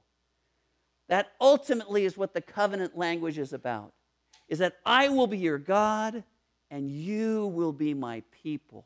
That 1.09 1.33
ultimately 1.41 2.05
is 2.05 2.17
what 2.17 2.35
the 2.35 2.41
covenant 2.41 2.99
language 2.99 3.39
is 3.39 3.53
about. 3.53 3.93
Is 4.49 4.59
that 4.59 4.77
I 4.85 5.09
will 5.09 5.27
be 5.27 5.39
your 5.39 5.59
God 5.59 6.25
and 6.71 6.91
you 6.91 7.47
will 7.49 7.73
be 7.73 7.95
my 7.95 8.23
people. 8.43 8.85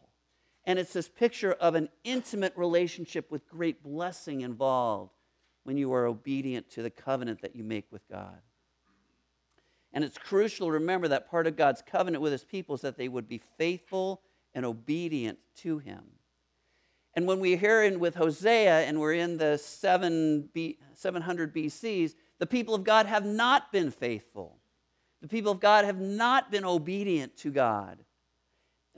And 0.64 0.78
it's 0.78 0.92
this 0.92 1.08
picture 1.08 1.52
of 1.52 1.74
an 1.74 1.88
intimate 2.04 2.52
relationship 2.56 3.30
with 3.30 3.48
great 3.48 3.82
blessing 3.82 4.42
involved 4.42 5.12
when 5.64 5.76
you 5.76 5.92
are 5.92 6.06
obedient 6.06 6.70
to 6.70 6.82
the 6.82 6.90
covenant 6.90 7.42
that 7.42 7.56
you 7.56 7.64
make 7.64 7.86
with 7.90 8.06
God. 8.08 8.40
And 9.92 10.04
it's 10.04 10.18
crucial 10.18 10.68
to 10.68 10.72
remember 10.72 11.08
that 11.08 11.30
part 11.30 11.46
of 11.46 11.56
God's 11.56 11.82
covenant 11.82 12.22
with 12.22 12.32
his 12.32 12.44
people 12.44 12.74
is 12.76 12.80
that 12.82 12.96
they 12.96 13.08
would 13.08 13.28
be 13.28 13.40
faithful 13.58 14.22
and 14.54 14.64
obedient 14.64 15.38
to 15.56 15.78
him. 15.78 16.04
And 17.14 17.26
when 17.26 17.40
we 17.40 17.56
hear 17.56 17.82
in 17.82 17.98
with 17.98 18.14
Hosea 18.14 18.82
and 18.82 19.00
we're 19.00 19.14
in 19.14 19.36
the 19.36 19.58
7 19.58 20.48
B, 20.52 20.78
700 20.94 21.54
BCs, 21.54 22.14
the 22.38 22.46
people 22.46 22.74
of 22.74 22.84
God 22.84 23.06
have 23.06 23.24
not 23.24 23.72
been 23.72 23.90
faithful. 23.90 24.58
The 25.20 25.28
people 25.28 25.52
of 25.52 25.60
God 25.60 25.84
have 25.84 26.00
not 26.00 26.50
been 26.50 26.64
obedient 26.64 27.36
to 27.38 27.50
God. 27.50 27.98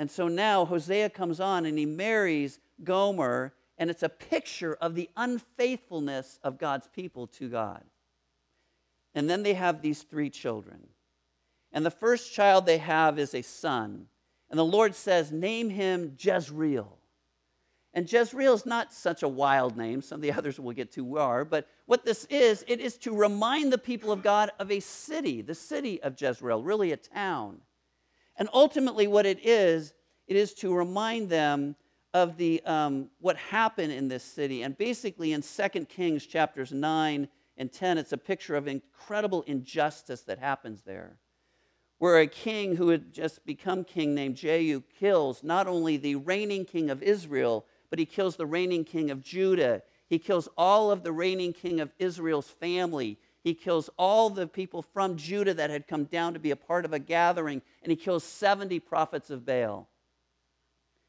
And 0.02 0.11
so 0.11 0.26
now 0.26 0.64
Hosea 0.64 1.11
comes 1.11 1.38
on 1.38 1.64
and 1.64 1.78
he 1.78 1.87
marries 1.87 2.59
Gomer, 2.82 3.54
and 3.78 3.88
it's 3.88 4.02
a 4.02 4.09
picture 4.09 4.75
of 4.80 4.97
the 4.97 5.09
unfaithfulness 5.16 6.40
of 6.42 6.59
God's 6.59 6.88
people 6.88 7.28
to 7.28 7.49
God. 7.49 7.85
And 9.14 9.30
then 9.30 9.44
they 9.44 9.54
have 9.54 9.80
these 9.80 10.02
three 10.02 10.28
children. 10.28 10.88
And 11.71 11.87
the 11.87 11.90
first 11.92 12.32
child 12.32 12.66
they 12.66 12.78
have 12.78 13.16
is 13.16 13.32
a 13.32 13.42
son. 13.42 14.06
And 14.50 14.59
the 14.59 14.64
Lord 14.64 14.97
says, 14.97 15.30
Name 15.30 15.71
him 15.71 16.16
Jezreel. 16.18 16.99
And 17.94 18.12
Jezreel 18.12 18.54
is 18.54 18.66
not 18.66 18.92
such 18.92 19.23
a 19.23 19.28
wild 19.28 19.76
name. 19.76 20.02
Some 20.02 20.16
of 20.16 20.23
the 20.23 20.32
others 20.37 20.59
we'll 20.59 20.75
get 20.75 20.90
to 20.94 21.16
are. 21.18 21.44
But 21.44 21.68
what 21.87 22.04
this 22.04 22.25
is, 22.25 22.64
it 22.66 22.80
is 22.80 22.97
to 22.97 23.14
remind 23.14 23.73
the 23.73 23.78
people 23.78 24.11
of 24.11 24.25
God 24.25 24.50
of 24.59 24.68
a 24.73 24.80
city, 24.80 25.42
the 25.42 25.54
city 25.54 26.02
of 26.02 26.21
Jezreel, 26.21 26.61
really 26.61 26.90
a 26.90 26.97
town. 26.97 27.61
And 28.37 28.49
ultimately, 28.53 29.07
what 29.07 29.27
it 29.27 29.45
is, 29.45 29.95
it 30.27 30.37
is 30.37 30.55
to 30.55 30.75
remind 30.75 31.29
them 31.29 31.77
of 32.15 32.37
the, 32.37 32.62
um, 32.65 33.11
what 33.21 33.37
happened 33.37 33.93
in 33.93 34.09
this 34.09 34.25
city. 34.25 34.62
And 34.62 34.77
basically, 34.77 35.33
in 35.33 35.43
2 35.43 35.87
Kings 35.87 36.27
chapters 36.27 36.73
9 36.73 37.29
and 37.57 37.73
10, 37.73 37.99
it's 37.99 38.12
a 38.12 38.19
picture 38.19 38.55
of 38.55 38.69
incredible 38.69 39.43
injustice 39.43 40.23
that 40.23 40.39
happens 40.39 40.83
there. 40.83 41.19
Where 41.99 42.19
a 42.19 42.27
king 42.27 42.77
who 42.77 42.89
had 42.89 43.12
just 43.12 43.47
become 43.47 43.85
king 43.85 44.15
named 44.15 44.37
Jehu 44.37 44.83
kills 44.99 45.43
not 45.43 45.67
only 45.67 45.97
the 45.97 46.17
reigning 46.17 46.65
king 46.65 46.91
of 46.91 47.03
Israel, 47.03 47.65
but 47.91 47.99
he 47.99 48.07
kills 48.07 48.37
the 48.37 48.47
reigning 48.47 48.85
king 48.85 49.11
of 49.11 49.23
Judah. 49.23 49.83
He 50.09 50.19
kills 50.19 50.49
all 50.57 50.91
of 50.91 51.05
the 51.05 51.12
reigning 51.12 51.53
king 51.53 51.79
of 51.79 51.93
Israel's 51.99 52.49
family. 52.49 53.19
He 53.43 53.55
kills 53.55 53.91
all 53.99 54.31
the 54.31 54.47
people 54.47 54.83
from 54.83 55.17
Judah 55.17 55.55
that 55.55 55.71
had 55.71 55.89
come 55.89 56.05
down 56.05 56.33
to 56.35 56.39
be 56.39 56.53
a 56.53 56.57
part 56.57 56.85
of 56.85 56.93
a 56.93 56.99
gathering, 56.99 57.61
and 57.83 57.91
he 57.91 57.97
kills 57.97 58.23
70 58.23 58.79
prophets 58.81 59.31
of 59.31 59.45
Baal. 59.45 59.89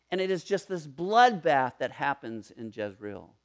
And 0.10 0.20
it 0.20 0.32
is 0.32 0.44
just 0.44 0.68
this 0.68 0.88
bloodbath 0.88 1.78
that 1.80 1.92
happens 1.92 2.52
in 2.52 2.72
Jezreel. 2.76 3.36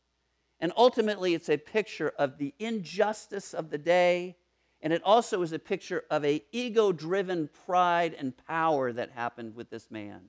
And 0.60 0.72
ultimately, 0.76 1.34
it's 1.34 1.48
a 1.50 1.56
picture 1.56 2.12
of 2.18 2.38
the 2.38 2.54
injustice 2.58 3.54
of 3.54 3.70
the 3.70 3.78
day, 3.78 4.36
and 4.80 4.92
it 4.92 5.02
also 5.04 5.42
is 5.42 5.52
a 5.52 5.58
picture 5.58 6.04
of 6.10 6.24
a 6.24 6.42
ego-driven 6.50 7.48
pride 7.66 8.14
and 8.18 8.36
power 8.46 8.92
that 8.92 9.10
happened 9.10 9.54
with 9.54 9.70
this 9.70 9.90
man. 9.90 10.20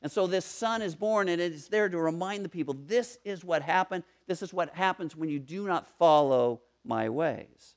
And 0.00 0.12
so 0.12 0.26
this 0.26 0.44
son 0.44 0.82
is 0.82 0.94
born, 0.94 1.28
and 1.28 1.40
it 1.40 1.52
is 1.52 1.68
there 1.68 1.88
to 1.88 1.98
remind 1.98 2.44
the 2.44 2.50
people 2.50 2.76
this 2.86 3.18
is 3.24 3.44
what 3.44 3.62
happened. 3.62 4.04
This 4.26 4.42
is 4.42 4.52
what 4.52 4.74
happens 4.74 5.16
when 5.16 5.28
you 5.28 5.38
do 5.38 5.66
not 5.66 5.88
follow 5.98 6.60
my 6.84 7.08
ways. 7.08 7.74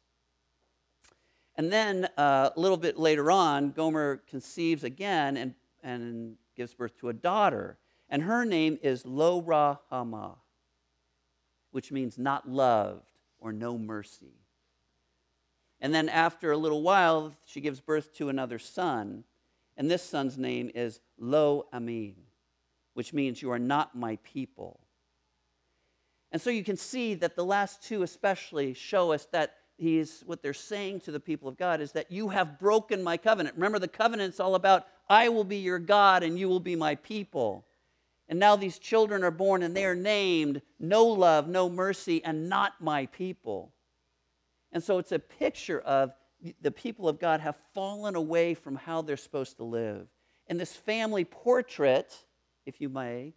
And 1.56 1.72
then 1.72 2.08
uh, 2.18 2.52
a 2.56 2.60
little 2.60 2.78
bit 2.78 2.98
later 2.98 3.32
on, 3.32 3.72
Gomer 3.72 4.18
conceives 4.28 4.84
again 4.84 5.38
and, 5.38 5.56
and 5.84 6.36
gives 6.56 6.74
birth 6.74 6.98
to 7.00 7.10
a 7.10 7.14
daughter. 7.14 7.78
And 8.10 8.24
her 8.24 8.46
name 8.46 8.78
is 8.84 9.06
Lo 9.06 9.42
Rahama, 9.42 10.36
which 11.72 11.92
means 11.92 12.18
not 12.18 12.48
loved 12.48 13.12
or 13.40 13.52
no 13.52 13.78
mercy. 13.78 14.36
And 15.82 15.94
then 15.94 16.10
after 16.10 16.52
a 16.52 16.58
little 16.58 16.82
while, 16.82 17.36
she 17.46 17.62
gives 17.62 17.82
birth 17.82 18.14
to 18.16 18.30
another 18.30 18.60
son. 18.60 19.24
And 19.76 19.90
this 19.90 20.04
son's 20.04 20.38
name 20.38 20.72
is 20.74 21.00
Lo 21.20 21.68
Amin, 21.74 22.16
which 22.94 23.14
means 23.14 23.42
you 23.42 23.52
are 23.52 23.60
not 23.60 23.96
my 23.96 24.18
people. 24.24 24.87
And 26.32 26.42
so 26.42 26.50
you 26.50 26.64
can 26.64 26.78
see 26.78 27.14
that 27.16 27.36
the 27.36 27.46
last 27.46 27.84
two 27.84 28.04
especially 28.04 28.74
show 28.74 29.12
us 29.12 29.26
that 29.32 29.56
he's 29.78 30.24
what 30.26 30.42
they're 30.42 30.54
saying 30.54 31.02
to 31.02 31.12
the 31.12 31.20
people 31.20 31.48
of 31.48 31.58
God 31.58 31.82
is 31.82 31.94
that 31.94 32.12
you 32.12 32.30
have 32.30 32.60
broken 32.60 33.04
my 33.04 33.18
covenant. 33.18 33.56
Remember, 33.56 33.80
the 33.80 33.88
covenant's 33.88 34.40
all 34.40 34.56
about 34.56 34.88
I 35.10 35.30
will 35.30 35.44
be 35.44 35.58
your 35.58 35.80
God 35.80 36.24
and 36.24 36.38
you 36.38 36.50
will 36.50 36.60
be 36.60 36.76
my 36.76 36.96
people. 36.96 37.66
And 38.30 38.40
now 38.40 38.56
these 38.58 38.78
children 38.78 39.24
are 39.24 39.32
born 39.32 39.64
and 39.64 39.76
they 39.76 39.86
are 39.86 39.96
named 39.96 40.62
no 40.80 41.06
love, 41.06 41.48
no 41.48 41.70
mercy, 41.70 42.22
and 42.24 42.50
not 42.50 42.74
my 42.82 43.06
people. 43.06 43.72
And 44.74 44.84
so 44.84 44.98
it's 44.98 45.14
a 45.14 45.20
picture 45.20 45.80
of 45.80 46.12
the 46.62 46.72
people 46.72 47.08
of 47.08 47.20
God 47.20 47.40
have 47.40 47.56
fallen 47.74 48.16
away 48.16 48.54
from 48.54 48.76
how 48.76 49.02
they're 49.02 49.18
supposed 49.18 49.58
to 49.58 49.64
live. 49.64 50.08
And 50.48 50.60
this 50.60 50.74
family 50.74 51.24
portrait, 51.24 52.14
if 52.66 52.82
you 52.82 52.90
may, 52.90 53.34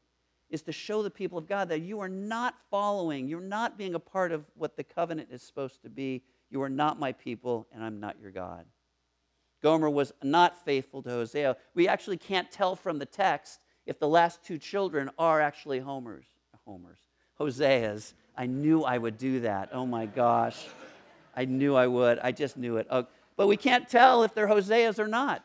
is 0.51 0.63
to 0.63 0.73
show 0.73 1.03
the 1.03 1.11
people 1.11 1.39
of 1.39 1.47
God 1.47 1.69
that 1.69 1.81
you 1.81 2.01
are 2.01 2.09
not 2.09 2.55
following, 2.71 3.29
you're 3.29 3.41
not 3.41 3.79
being 3.79 3.95
a 3.95 4.01
part 4.01 4.33
of 4.33 4.45
what 4.55 4.77
the 4.77 4.85
covenant 4.85 5.29
is 5.31 5.43
supposed 5.43 5.83
to 5.83 5.89
be. 5.89 6.23
You 6.51 6.63
are 6.63 6.69
not 6.69 6.99
my 6.99 7.13
people, 7.13 7.69
and 7.73 7.85
I'm 7.85 8.01
not 8.01 8.17
your 8.21 8.33
God. 8.33 8.67
Gomer 9.63 9.91
was 9.91 10.13
not 10.23 10.65
faithful 10.65 11.03
to 11.03 11.11
Hosea. 11.11 11.57
We 11.75 11.87
actually 11.87 12.17
can't 12.17 12.51
tell 12.51 12.75
from 12.75 12.99
the 12.99 13.07
text 13.07 13.61
if 13.87 13.99
the 13.99 14.09
last 14.09 14.43
two 14.43 14.59
children 14.59 15.11
are 15.19 15.41
actually 15.41 15.79
Homer's. 15.79 16.27
Homer's. 16.67 16.99
Hosea's. 17.39 18.15
I 18.37 18.47
knew 18.47 18.83
I 18.83 18.99
would 18.99 19.19
do 19.19 19.41
that. 19.41 19.71
Oh 19.73 19.87
my 19.87 20.07
gosh. 20.07 20.67
I 21.35 21.45
knew 21.45 21.75
I 21.75 21.87
would. 21.87 22.19
I 22.19 22.33
just 22.33 22.57
knew 22.57 22.77
it. 22.77 22.87
Oh, 22.91 23.07
but 23.37 23.47
we 23.47 23.57
can't 23.57 23.89
tell 23.89 24.23
if 24.23 24.35
they're 24.35 24.49
Hosea's 24.49 24.99
or 24.99 25.09
not 25.09 25.45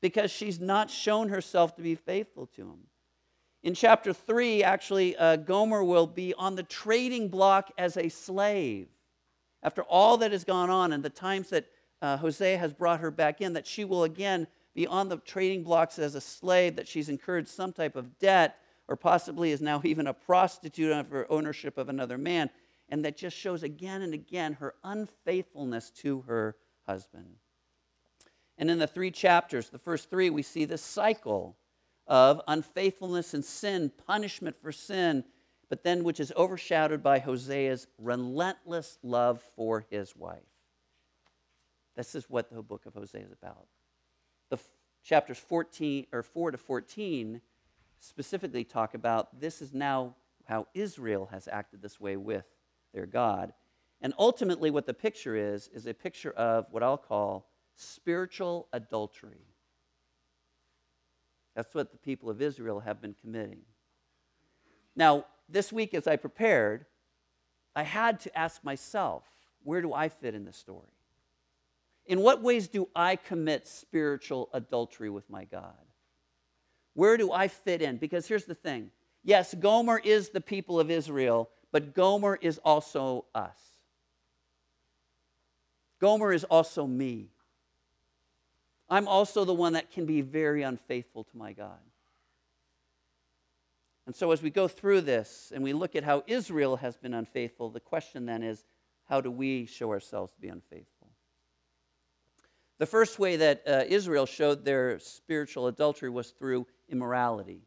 because 0.00 0.30
she's 0.30 0.60
not 0.60 0.90
shown 0.90 1.28
herself 1.28 1.76
to 1.76 1.82
be 1.82 1.94
faithful 1.94 2.46
to 2.46 2.62
him. 2.62 2.78
In 3.62 3.74
chapter 3.74 4.12
3, 4.12 4.62
actually, 4.62 5.16
uh, 5.16 5.36
Gomer 5.36 5.82
will 5.82 6.06
be 6.06 6.32
on 6.34 6.54
the 6.54 6.62
trading 6.62 7.28
block 7.28 7.72
as 7.76 7.96
a 7.96 8.08
slave. 8.08 8.88
After 9.62 9.82
all 9.82 10.16
that 10.18 10.30
has 10.30 10.44
gone 10.44 10.70
on 10.70 10.92
and 10.92 11.02
the 11.02 11.10
times 11.10 11.50
that 11.50 11.66
uh, 12.00 12.16
Hosea 12.18 12.58
has 12.58 12.72
brought 12.72 13.00
her 13.00 13.10
back 13.10 13.40
in, 13.40 13.54
that 13.54 13.66
she 13.66 13.84
will 13.84 14.04
again 14.04 14.46
be 14.74 14.86
on 14.86 15.08
the 15.08 15.16
trading 15.18 15.64
blocks 15.64 15.98
as 15.98 16.14
a 16.14 16.20
slave, 16.20 16.76
that 16.76 16.86
she's 16.86 17.08
incurred 17.08 17.48
some 17.48 17.72
type 17.72 17.96
of 17.96 18.18
debt, 18.20 18.58
or 18.86 18.94
possibly 18.94 19.50
is 19.50 19.60
now 19.60 19.80
even 19.84 20.06
a 20.06 20.14
prostitute 20.14 20.92
under 20.92 21.30
ownership 21.30 21.76
of 21.76 21.88
another 21.88 22.16
man, 22.16 22.50
and 22.88 23.04
that 23.04 23.16
just 23.16 23.36
shows 23.36 23.64
again 23.64 24.02
and 24.02 24.14
again 24.14 24.54
her 24.54 24.74
unfaithfulness 24.84 25.90
to 25.90 26.22
her 26.22 26.56
husband. 26.86 27.34
And 28.56 28.70
in 28.70 28.78
the 28.78 28.86
three 28.86 29.10
chapters, 29.10 29.68
the 29.68 29.78
first 29.78 30.08
three, 30.08 30.30
we 30.30 30.42
see 30.42 30.64
this 30.64 30.82
cycle 30.82 31.56
of 32.08 32.40
unfaithfulness 32.48 33.34
and 33.34 33.44
sin, 33.44 33.92
punishment 34.06 34.56
for 34.60 34.72
sin, 34.72 35.24
but 35.68 35.84
then 35.84 36.02
which 36.02 36.18
is 36.18 36.32
overshadowed 36.36 37.02
by 37.02 37.18
Hosea's 37.18 37.86
relentless 37.98 38.98
love 39.02 39.42
for 39.54 39.84
his 39.90 40.16
wife. 40.16 40.40
This 41.94 42.14
is 42.14 42.30
what 42.30 42.50
the 42.50 42.62
book 42.62 42.86
of 42.86 42.94
Hosea 42.94 43.24
is 43.24 43.32
about. 43.32 43.66
The 44.50 44.56
f- 44.56 44.64
chapters 45.02 45.38
14 45.38 46.06
or 46.12 46.22
4 46.22 46.52
to 46.52 46.58
14 46.58 47.40
specifically 48.00 48.64
talk 48.64 48.94
about 48.94 49.40
this 49.40 49.60
is 49.60 49.74
now 49.74 50.14
how 50.44 50.66
Israel 50.74 51.28
has 51.30 51.48
acted 51.50 51.82
this 51.82 52.00
way 52.00 52.16
with 52.16 52.46
their 52.94 53.04
God. 53.04 53.52
And 54.00 54.14
ultimately, 54.18 54.70
what 54.70 54.86
the 54.86 54.94
picture 54.94 55.36
is, 55.36 55.68
is 55.74 55.86
a 55.86 55.92
picture 55.92 56.30
of 56.30 56.66
what 56.70 56.82
I'll 56.82 56.96
call 56.96 57.48
spiritual 57.74 58.68
adultery. 58.72 59.47
That's 61.58 61.74
what 61.74 61.90
the 61.90 61.98
people 61.98 62.30
of 62.30 62.40
Israel 62.40 62.78
have 62.78 63.02
been 63.02 63.16
committing. 63.20 63.62
Now, 64.94 65.24
this 65.48 65.72
week 65.72 65.92
as 65.92 66.06
I 66.06 66.14
prepared, 66.14 66.86
I 67.74 67.82
had 67.82 68.20
to 68.20 68.38
ask 68.38 68.62
myself, 68.62 69.24
where 69.64 69.82
do 69.82 69.92
I 69.92 70.08
fit 70.08 70.36
in 70.36 70.44
the 70.44 70.52
story? 70.52 70.92
In 72.06 72.20
what 72.20 72.44
ways 72.44 72.68
do 72.68 72.88
I 72.94 73.16
commit 73.16 73.66
spiritual 73.66 74.50
adultery 74.54 75.10
with 75.10 75.28
my 75.28 75.46
God? 75.46 75.74
Where 76.94 77.16
do 77.16 77.32
I 77.32 77.48
fit 77.48 77.82
in? 77.82 77.96
Because 77.96 78.28
here's 78.28 78.44
the 78.44 78.54
thing 78.54 78.92
yes, 79.24 79.52
Gomer 79.52 79.98
is 79.98 80.28
the 80.28 80.40
people 80.40 80.78
of 80.78 80.92
Israel, 80.92 81.50
but 81.72 81.92
Gomer 81.92 82.38
is 82.40 82.58
also 82.58 83.24
us. 83.34 83.58
Gomer 86.00 86.32
is 86.32 86.44
also 86.44 86.86
me. 86.86 87.32
I'm 88.90 89.06
also 89.06 89.44
the 89.44 89.54
one 89.54 89.74
that 89.74 89.90
can 89.90 90.06
be 90.06 90.20
very 90.22 90.62
unfaithful 90.62 91.24
to 91.24 91.36
my 91.36 91.52
God. 91.52 91.78
And 94.06 94.16
so, 94.16 94.30
as 94.32 94.42
we 94.42 94.48
go 94.48 94.68
through 94.68 95.02
this 95.02 95.52
and 95.54 95.62
we 95.62 95.74
look 95.74 95.94
at 95.94 96.02
how 96.02 96.24
Israel 96.26 96.76
has 96.76 96.96
been 96.96 97.12
unfaithful, 97.12 97.68
the 97.68 97.80
question 97.80 98.24
then 98.24 98.42
is 98.42 98.64
how 99.04 99.20
do 99.20 99.30
we 99.30 99.66
show 99.66 99.90
ourselves 99.90 100.32
to 100.32 100.40
be 100.40 100.48
unfaithful? 100.48 101.08
The 102.78 102.86
first 102.86 103.18
way 103.18 103.36
that 103.36 103.62
uh, 103.66 103.84
Israel 103.86 104.24
showed 104.24 104.64
their 104.64 104.98
spiritual 104.98 105.66
adultery 105.66 106.08
was 106.08 106.30
through 106.30 106.66
immorality. 106.88 107.60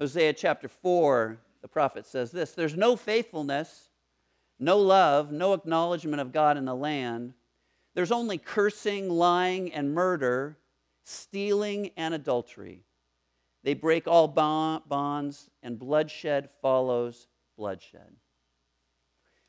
Hosea 0.00 0.32
chapter 0.32 0.68
4, 0.68 1.38
the 1.60 1.68
prophet 1.68 2.06
says 2.06 2.30
this 2.30 2.52
There's 2.52 2.76
no 2.76 2.96
faithfulness, 2.96 3.90
no 4.58 4.78
love, 4.78 5.32
no 5.32 5.52
acknowledgement 5.52 6.20
of 6.20 6.32
God 6.32 6.56
in 6.56 6.64
the 6.64 6.74
land 6.74 7.34
there's 7.94 8.12
only 8.12 8.38
cursing, 8.38 9.08
lying, 9.08 9.72
and 9.72 9.94
murder, 9.94 10.58
stealing, 11.04 11.90
and 11.96 12.14
adultery. 12.14 12.84
They 13.62 13.74
break 13.74 14.06
all 14.06 14.28
bonds, 14.28 15.48
and 15.62 15.78
bloodshed 15.78 16.50
follows 16.60 17.28
bloodshed. 17.56 18.16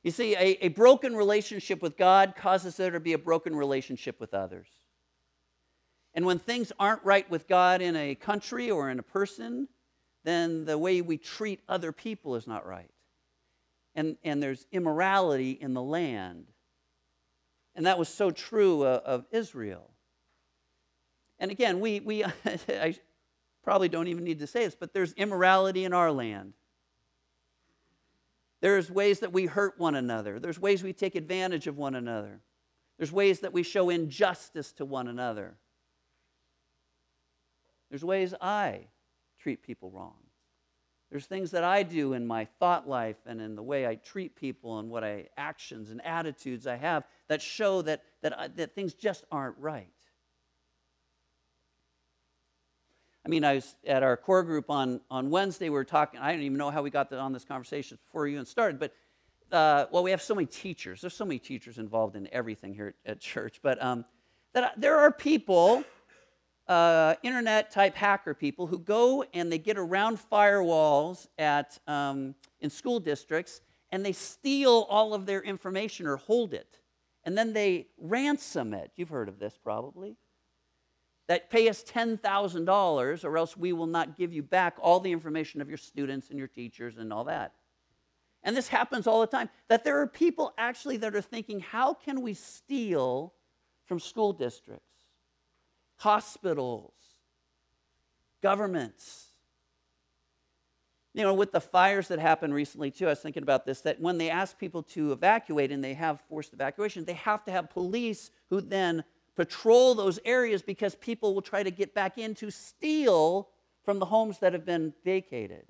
You 0.04 0.12
see, 0.12 0.36
a, 0.36 0.66
a 0.66 0.68
broken 0.70 1.16
relationship 1.16 1.82
with 1.82 1.98
God 1.98 2.36
causes 2.38 2.78
there 2.78 2.92
to 2.92 3.00
be 3.00 3.14
a 3.14 3.18
broken 3.18 3.56
relationship 3.56 4.20
with 4.20 4.34
others. 4.34 4.68
And 6.14 6.25
when 6.25 6.40
things 6.40 6.72
aren't 6.80 7.04
right 7.04 7.30
with 7.30 7.48
God 7.48 7.82
in 7.82 7.96
a 7.96 8.16
country 8.16 8.70
or 8.70 8.90
in 8.90 9.00
a 9.00 9.04
person, 9.04 9.68
then 10.24 10.66
the 10.66 10.78
way 10.78 11.02
we 11.02 11.18
treat 11.18 11.62
other 11.68 11.92
people 11.92 12.36
is 12.36 12.48
not 12.48 12.66
right. 12.66 12.92
And, 13.96 14.18
and 14.24 14.42
there's 14.42 14.66
immorality 14.72 15.52
in 15.52 15.74
the 15.74 15.82
land. 15.82 16.46
And 17.75 17.86
that 17.86 18.00
was 18.00 18.08
so 18.08 18.32
true 18.32 18.84
uh, 18.84 19.01
of 19.05 19.25
Israel. 19.32 19.91
And 21.39 21.51
again, 21.51 21.79
we, 21.79 22.00
we 22.00 22.24
I 22.70 22.96
probably 23.63 23.89
don't 23.89 24.08
even 24.08 24.24
need 24.24 24.39
to 24.39 24.48
say 24.48 24.65
this, 24.65 24.75
but 24.75 24.94
there's 24.94 25.13
immorality 25.13 25.84
in 25.84 25.94
our 25.94 26.12
land. 26.12 26.53
There's 28.62 28.89
ways 28.89 29.20
that 29.20 29.34
we 29.34 29.46
hurt 29.46 29.77
one 29.77 29.96
another. 29.96 30.39
There's 30.39 30.60
ways 30.60 30.82
we 30.82 30.94
take 30.94 31.15
advantage 31.15 31.67
of 31.67 31.77
one 31.77 31.96
another. 31.96 32.39
There's 32.98 33.12
ways 33.12 33.41
that 33.41 33.53
we 33.53 33.63
show 33.63 33.89
injustice 33.89 34.72
to 34.74 34.86
one 34.86 35.08
another. 35.08 35.58
There's 37.89 38.03
ways 38.03 38.34
I 38.39 38.88
treat 39.39 39.62
people 39.62 39.91
wrong. 39.91 40.15
There's 41.15 41.27
things 41.27 41.51
that 41.51 41.63
I 41.63 41.84
do 41.84 42.12
in 42.12 42.27
my 42.27 42.43
thought 42.60 42.89
life 42.89 43.15
and 43.25 43.39
in 43.39 43.55
the 43.55 43.63
way 43.63 43.88
I 43.88 43.95
treat 43.95 44.36
people 44.36 44.79
and 44.79 44.89
what 44.89 45.05
I 45.05 45.29
actions 45.38 45.89
and 45.89 46.05
attitudes 46.05 46.67
I 46.67 46.75
have 46.75 47.05
that 47.29 47.41
show 47.41 47.81
that, 47.84 48.03
that, 48.22 48.38
I, 48.38 48.50
that 48.50 48.75
things 48.75 48.93
just 48.93 49.24
aren't 49.31 49.57
right. 49.57 49.88
I 53.25 53.29
mean, 53.29 53.45
I 53.45 53.53
was 53.53 53.77
at 53.88 54.03
our 54.03 54.17
core 54.17 54.43
group 54.43 54.69
on, 54.69 55.00
on 55.10 55.29
Wednesday. 55.29 55.69
We 55.69 55.75
were 55.75 55.86
talking, 55.86 56.19
I 56.19 56.34
don't 56.34 56.41
even 56.41 56.57
know 56.57 56.69
how 56.69 56.81
we 56.81 56.89
got 56.89 57.13
on 57.13 57.31
this 57.31 57.45
conversation 57.45 57.98
before 58.05 58.27
you 58.27 58.34
even 58.34 58.45
started, 58.45 58.77
but 58.77 58.93
uh, 59.53 59.86
well, 59.91 60.03
we 60.03 60.12
have 60.12 60.22
so 60.22 60.36
many 60.36 60.48
teachers. 60.48 61.00
There's 61.00 61.15
so 61.15 61.24
many 61.24 61.39
teachers 61.39 61.77
involved 61.77 62.17
in 62.17 62.27
everything 62.34 62.74
here 62.74 62.93
at, 63.05 63.12
at 63.12 63.19
church, 63.22 63.62
but 63.63 63.81
um, 63.81 64.03
that 64.51 64.74
there 64.75 64.98
are 64.98 65.13
people 65.13 65.86
uh, 66.67 67.15
internet 67.24 67.72
type 67.72 67.95
hacker 67.95 68.34
people 68.34 68.67
who 68.67 68.79
go 68.79 69.24
and 69.34 69.51
they 69.51 69.57
get 69.57 69.77
around 69.77 70.17
firewalls 70.31 71.27
at, 71.38 71.77
um, 71.88 72.36
in 72.60 72.69
school 72.69 73.00
districts 73.00 73.62
and 73.91 74.05
they 74.05 74.12
steal 74.12 74.88
all 74.89 75.13
of 75.13 75.25
their 75.25 75.41
information 75.41 76.07
or 76.07 76.17
hold 76.17 76.53
it. 76.53 76.79
And 77.24 77.38
then 77.38 77.53
they 77.53 77.88
ransom 77.98 78.74
it. 78.74 78.91
You've 78.95 79.10
heard 79.10 79.29
of 79.29 79.39
this 79.39 79.57
probably. 79.62 80.17
That 81.27 81.50
pay 81.50 81.69
us 81.69 81.84
$10,000 81.84 83.24
or 83.25 83.38
else 83.38 83.57
we 83.57 83.74
will 83.74 83.88
not 83.88 84.15
give 84.15 84.31
you 84.31 84.43
back 84.43 84.77
all 84.79 85.00
the 85.00 85.12
information 85.12 85.60
of 85.62 85.69
your 85.69 85.77
students 85.77 86.29
and 86.29 86.38
your 86.38 86.48
teachers 86.48 86.98
and 86.98 87.12
all 87.12 87.24
that. 87.25 87.53
And 88.43 88.55
this 88.55 88.67
happens 88.67 89.07
all 89.07 89.22
the 89.22 89.27
time. 89.27 89.50
That 89.69 89.84
there 89.84 90.00
are 90.01 90.07
people 90.07 90.53
actually 90.57 90.98
that 90.98 91.15
are 91.15 91.22
thinking, 91.22 91.60
how 91.60 91.95
can 91.95 92.22
we 92.22 92.36
steal 92.36 93.34
from 93.86 94.00
school 94.00 94.34
districts, 94.34 94.95
hospitals, 96.06 96.94
governments. 98.44 99.26
You 101.16 101.24
know, 101.24 101.34
with 101.34 101.52
the 101.52 101.60
fires 101.60 102.10
that 102.10 102.20
happened 102.20 102.54
recently, 102.54 102.92
too, 102.92 103.08
I 103.08 103.10
was 103.10 103.22
thinking 103.22 103.42
about 103.42 103.66
this 103.66 103.82
that 103.82 104.00
when 104.00 104.20
they 104.20 104.30
ask 104.30 104.60
people 104.60 104.84
to 104.84 105.14
evacuate 105.14 105.72
and 105.72 105.84
they 105.84 105.96
have 105.96 106.22
forced 106.30 106.54
evacuation, 106.54 107.06
they 107.06 107.14
have 107.14 107.44
to 107.46 107.52
have 107.52 107.72
police 107.72 108.30
who 108.52 108.62
then 108.62 109.04
patrol 109.36 109.96
those 109.96 110.20
areas 110.26 110.62
because 110.62 110.94
people 110.94 111.34
will 111.34 111.42
try 111.42 111.64
to 111.64 111.72
get 111.72 111.96
back 111.96 112.20
in 112.20 112.36
to 112.36 112.52
steal 112.52 113.50
from 113.84 113.98
the 113.98 114.06
homes 114.06 114.38
that 114.40 114.54
have 114.54 114.64
been 114.64 114.94
vacated. 115.04 115.66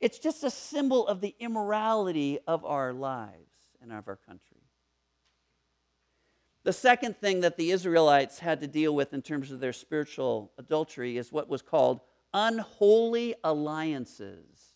It's 0.00 0.18
just 0.18 0.42
a 0.42 0.50
symbol 0.50 1.06
of 1.06 1.20
the 1.20 1.34
immorality 1.38 2.38
of 2.46 2.64
our 2.64 2.94
lives 2.94 3.52
and 3.82 3.92
of 3.92 4.08
our 4.08 4.16
country. 4.16 4.57
The 6.68 6.74
second 6.74 7.16
thing 7.16 7.40
that 7.40 7.56
the 7.56 7.70
Israelites 7.70 8.40
had 8.40 8.60
to 8.60 8.66
deal 8.66 8.94
with 8.94 9.14
in 9.14 9.22
terms 9.22 9.50
of 9.50 9.58
their 9.58 9.72
spiritual 9.72 10.52
adultery 10.58 11.16
is 11.16 11.32
what 11.32 11.48
was 11.48 11.62
called 11.62 12.02
unholy 12.34 13.34
alliances. 13.42 14.74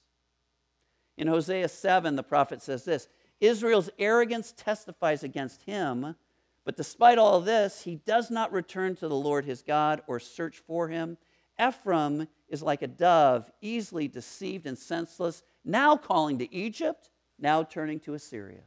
In 1.19 1.29
Hosea 1.29 1.69
7, 1.69 2.17
the 2.17 2.23
prophet 2.23 2.63
says 2.63 2.87
this 2.87 3.09
Israel's 3.43 3.91
arrogance 3.99 4.55
testifies 4.57 5.23
against 5.23 5.65
him, 5.65 6.17
but 6.65 6.79
despite 6.79 7.19
all 7.19 7.43
this, 7.43 7.83
he 7.83 7.97
does 7.97 8.31
not 8.31 8.55
return 8.55 8.97
to 8.97 9.07
the 9.07 9.15
Lord 9.15 9.45
his 9.45 9.61
God 9.61 10.01
or 10.07 10.19
search 10.19 10.63
for 10.67 10.89
him. 10.89 11.19
Ephraim 11.61 12.27
is 12.49 12.63
like 12.63 12.81
a 12.81 12.87
dove, 12.87 13.51
easily 13.61 14.09
deceived 14.09 14.67
and 14.67 14.79
senseless, 14.79 15.43
now 15.63 15.99
calling 15.99 16.39
to 16.39 16.55
Egypt, 16.55 17.11
now 17.39 17.63
turning 17.63 18.01
to 18.01 18.15
Assyria. 18.15 18.63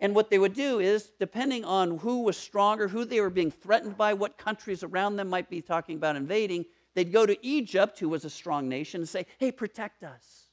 And 0.00 0.14
what 0.14 0.30
they 0.30 0.38
would 0.38 0.54
do 0.54 0.80
is, 0.80 1.12
depending 1.18 1.64
on 1.64 1.98
who 1.98 2.22
was 2.22 2.36
stronger, 2.36 2.88
who 2.88 3.04
they 3.04 3.20
were 3.20 3.30
being 3.30 3.50
threatened 3.50 3.98
by, 3.98 4.14
what 4.14 4.38
countries 4.38 4.82
around 4.82 5.16
them 5.16 5.28
might 5.28 5.50
be 5.50 5.60
talking 5.60 5.96
about 5.96 6.16
invading, 6.16 6.64
they'd 6.94 7.12
go 7.12 7.26
to 7.26 7.46
Egypt, 7.46 7.98
who 7.98 8.08
was 8.08 8.24
a 8.24 8.30
strong 8.30 8.68
nation, 8.68 9.02
and 9.02 9.08
say, 9.08 9.26
Hey, 9.38 9.52
protect 9.52 10.02
us. 10.02 10.46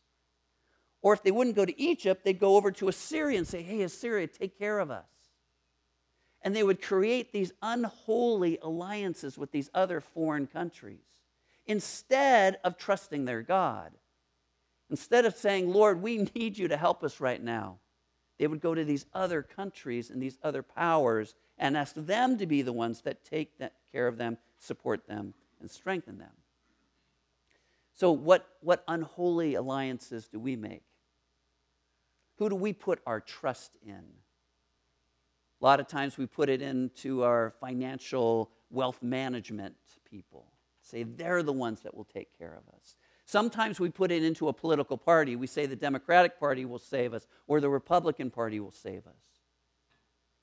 Or 1.01 1.13
if 1.13 1.23
they 1.23 1.31
wouldn't 1.31 1.55
go 1.55 1.63
to 1.63 1.81
Egypt, 1.81 2.25
they'd 2.25 2.39
go 2.39 2.57
over 2.57 2.71
to 2.71 2.89
Assyria 2.89 3.37
and 3.37 3.47
say, 3.47 3.61
Hey, 3.61 3.83
Assyria, 3.83 4.27
take 4.27 4.59
care 4.59 4.79
of 4.79 4.91
us. 4.91 5.05
And 6.41 6.53
they 6.53 6.63
would 6.63 6.81
create 6.81 7.31
these 7.31 7.53
unholy 7.61 8.59
alliances 8.61 9.37
with 9.37 9.51
these 9.51 9.69
other 9.73 10.01
foreign 10.01 10.47
countries 10.47 10.99
instead 11.65 12.59
of 12.63 12.77
trusting 12.77 13.25
their 13.25 13.41
God. 13.41 13.91
Instead 14.89 15.25
of 15.25 15.35
saying, 15.35 15.71
Lord, 15.71 16.01
we 16.01 16.17
need 16.35 16.57
you 16.57 16.67
to 16.67 16.77
help 16.77 17.03
us 17.03 17.19
right 17.19 17.41
now, 17.41 17.79
they 18.37 18.47
would 18.47 18.61
go 18.61 18.75
to 18.75 18.85
these 18.85 19.05
other 19.13 19.41
countries 19.41 20.09
and 20.09 20.21
these 20.21 20.37
other 20.43 20.61
powers 20.61 21.35
and 21.57 21.75
ask 21.75 21.95
them 21.95 22.37
to 22.37 22.45
be 22.45 22.61
the 22.61 22.73
ones 22.73 23.01
that 23.01 23.23
take 23.23 23.53
care 23.91 24.07
of 24.07 24.17
them, 24.17 24.37
support 24.59 25.07
them, 25.07 25.33
and 25.59 25.69
strengthen 25.69 26.17
them. 26.17 26.33
So, 27.93 28.11
what, 28.11 28.47
what 28.61 28.83
unholy 28.87 29.55
alliances 29.55 30.27
do 30.27 30.39
we 30.39 30.55
make? 30.55 30.83
Who 32.37 32.49
do 32.49 32.55
we 32.55 32.73
put 32.73 33.01
our 33.07 33.19
trust 33.19 33.75
in? 33.83 34.03
A 35.59 35.65
lot 35.65 35.79
of 35.79 35.87
times 35.87 36.17
we 36.17 36.27
put 36.27 36.49
it 36.49 36.61
into 36.61 37.23
our 37.23 37.55
financial 37.59 38.51
wealth 38.69 39.01
management 39.01 39.75
people. 40.09 40.51
Say 40.81 41.01
they're 41.03 41.41
the 41.41 41.53
ones 41.53 41.81
that 41.81 41.95
will 41.95 42.05
take 42.05 42.37
care 42.37 42.53
of 42.55 42.73
us. 42.75 42.95
Sometimes 43.27 43.77
we 43.77 43.89
put 43.89 44.09
it 44.09 44.23
into 44.23 44.47
a 44.47 44.53
political 44.53 44.97
party. 44.97 45.35
We 45.35 45.47
say 45.47 45.65
the 45.65 45.75
Democratic 45.75 46.39
Party 46.39 46.63
will 46.63 46.79
save 46.79 47.13
us 47.13 47.27
or 47.45 47.59
the 47.59 47.69
Republican 47.69 48.31
Party 48.31 48.61
will 48.61 48.71
save 48.71 49.05
us. 49.05 49.41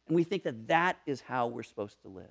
And 0.06 0.14
we 0.14 0.22
think 0.22 0.42
that 0.42 0.68
that 0.68 0.98
is 1.06 1.22
how 1.22 1.46
we're 1.46 1.62
supposed 1.62 2.02
to 2.02 2.08
live. 2.08 2.26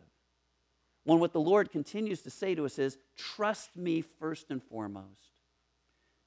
When 1.05 1.19
what 1.19 1.33
the 1.33 1.39
Lord 1.39 1.71
continues 1.71 2.21
to 2.21 2.29
say 2.29 2.53
to 2.53 2.65
us 2.65 2.77
is, 2.77 2.99
trust 3.17 3.75
me 3.75 4.01
first 4.01 4.51
and 4.51 4.61
foremost. 4.61 5.31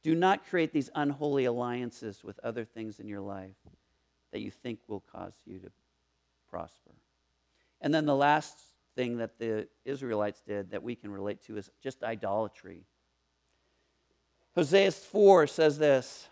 Do 0.02 0.12
not 0.12 0.44
create 0.44 0.72
these 0.72 0.90
unholy 0.96 1.44
alliances 1.44 2.24
with 2.24 2.40
other 2.42 2.64
things 2.64 2.98
in 2.98 3.06
your 3.06 3.20
life 3.20 3.54
that 4.32 4.40
you 4.40 4.50
think 4.50 4.80
will 4.88 5.04
cause 5.12 5.34
you 5.46 5.60
to 5.60 5.70
prosper. 6.50 6.96
And 7.80 7.94
then 7.94 8.06
the 8.06 8.16
last 8.16 8.58
thing 8.96 9.18
that 9.18 9.38
the 9.38 9.68
Israelites 9.84 10.42
did 10.44 10.72
that 10.72 10.82
we 10.82 10.96
can 10.96 11.12
relate 11.12 11.42
to 11.42 11.56
is 11.56 11.70
just 11.80 12.02
idolatry. 12.02 12.86
Hosea 14.56 14.90
4 14.90 15.46
says 15.46 15.78
this 15.78 16.28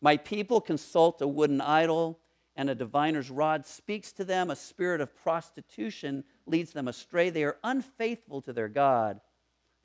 My 0.00 0.16
people 0.16 0.60
consult 0.60 1.22
a 1.22 1.28
wooden 1.28 1.60
idol, 1.60 2.18
and 2.56 2.68
a 2.68 2.74
diviner's 2.74 3.30
rod 3.30 3.64
speaks 3.64 4.12
to 4.12 4.24
them. 4.24 4.50
A 4.50 4.56
spirit 4.56 5.00
of 5.00 5.14
prostitution 5.14 6.24
leads 6.44 6.72
them 6.72 6.88
astray. 6.88 7.30
They 7.30 7.44
are 7.44 7.58
unfaithful 7.62 8.42
to 8.42 8.52
their 8.52 8.68
God. 8.68 9.20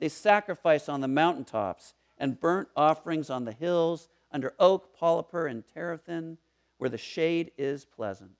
They 0.00 0.08
sacrifice 0.08 0.88
on 0.88 1.00
the 1.00 1.08
mountaintops 1.08 1.94
and 2.18 2.40
burnt 2.40 2.68
offerings 2.76 3.30
on 3.30 3.44
the 3.44 3.52
hills 3.52 4.08
under 4.32 4.54
oak, 4.58 4.96
poplar, 4.98 5.46
and 5.46 5.62
terebinth, 5.72 6.40
where 6.78 6.90
the 6.90 6.98
shade 6.98 7.52
is 7.56 7.84
pleasant. 7.84 8.32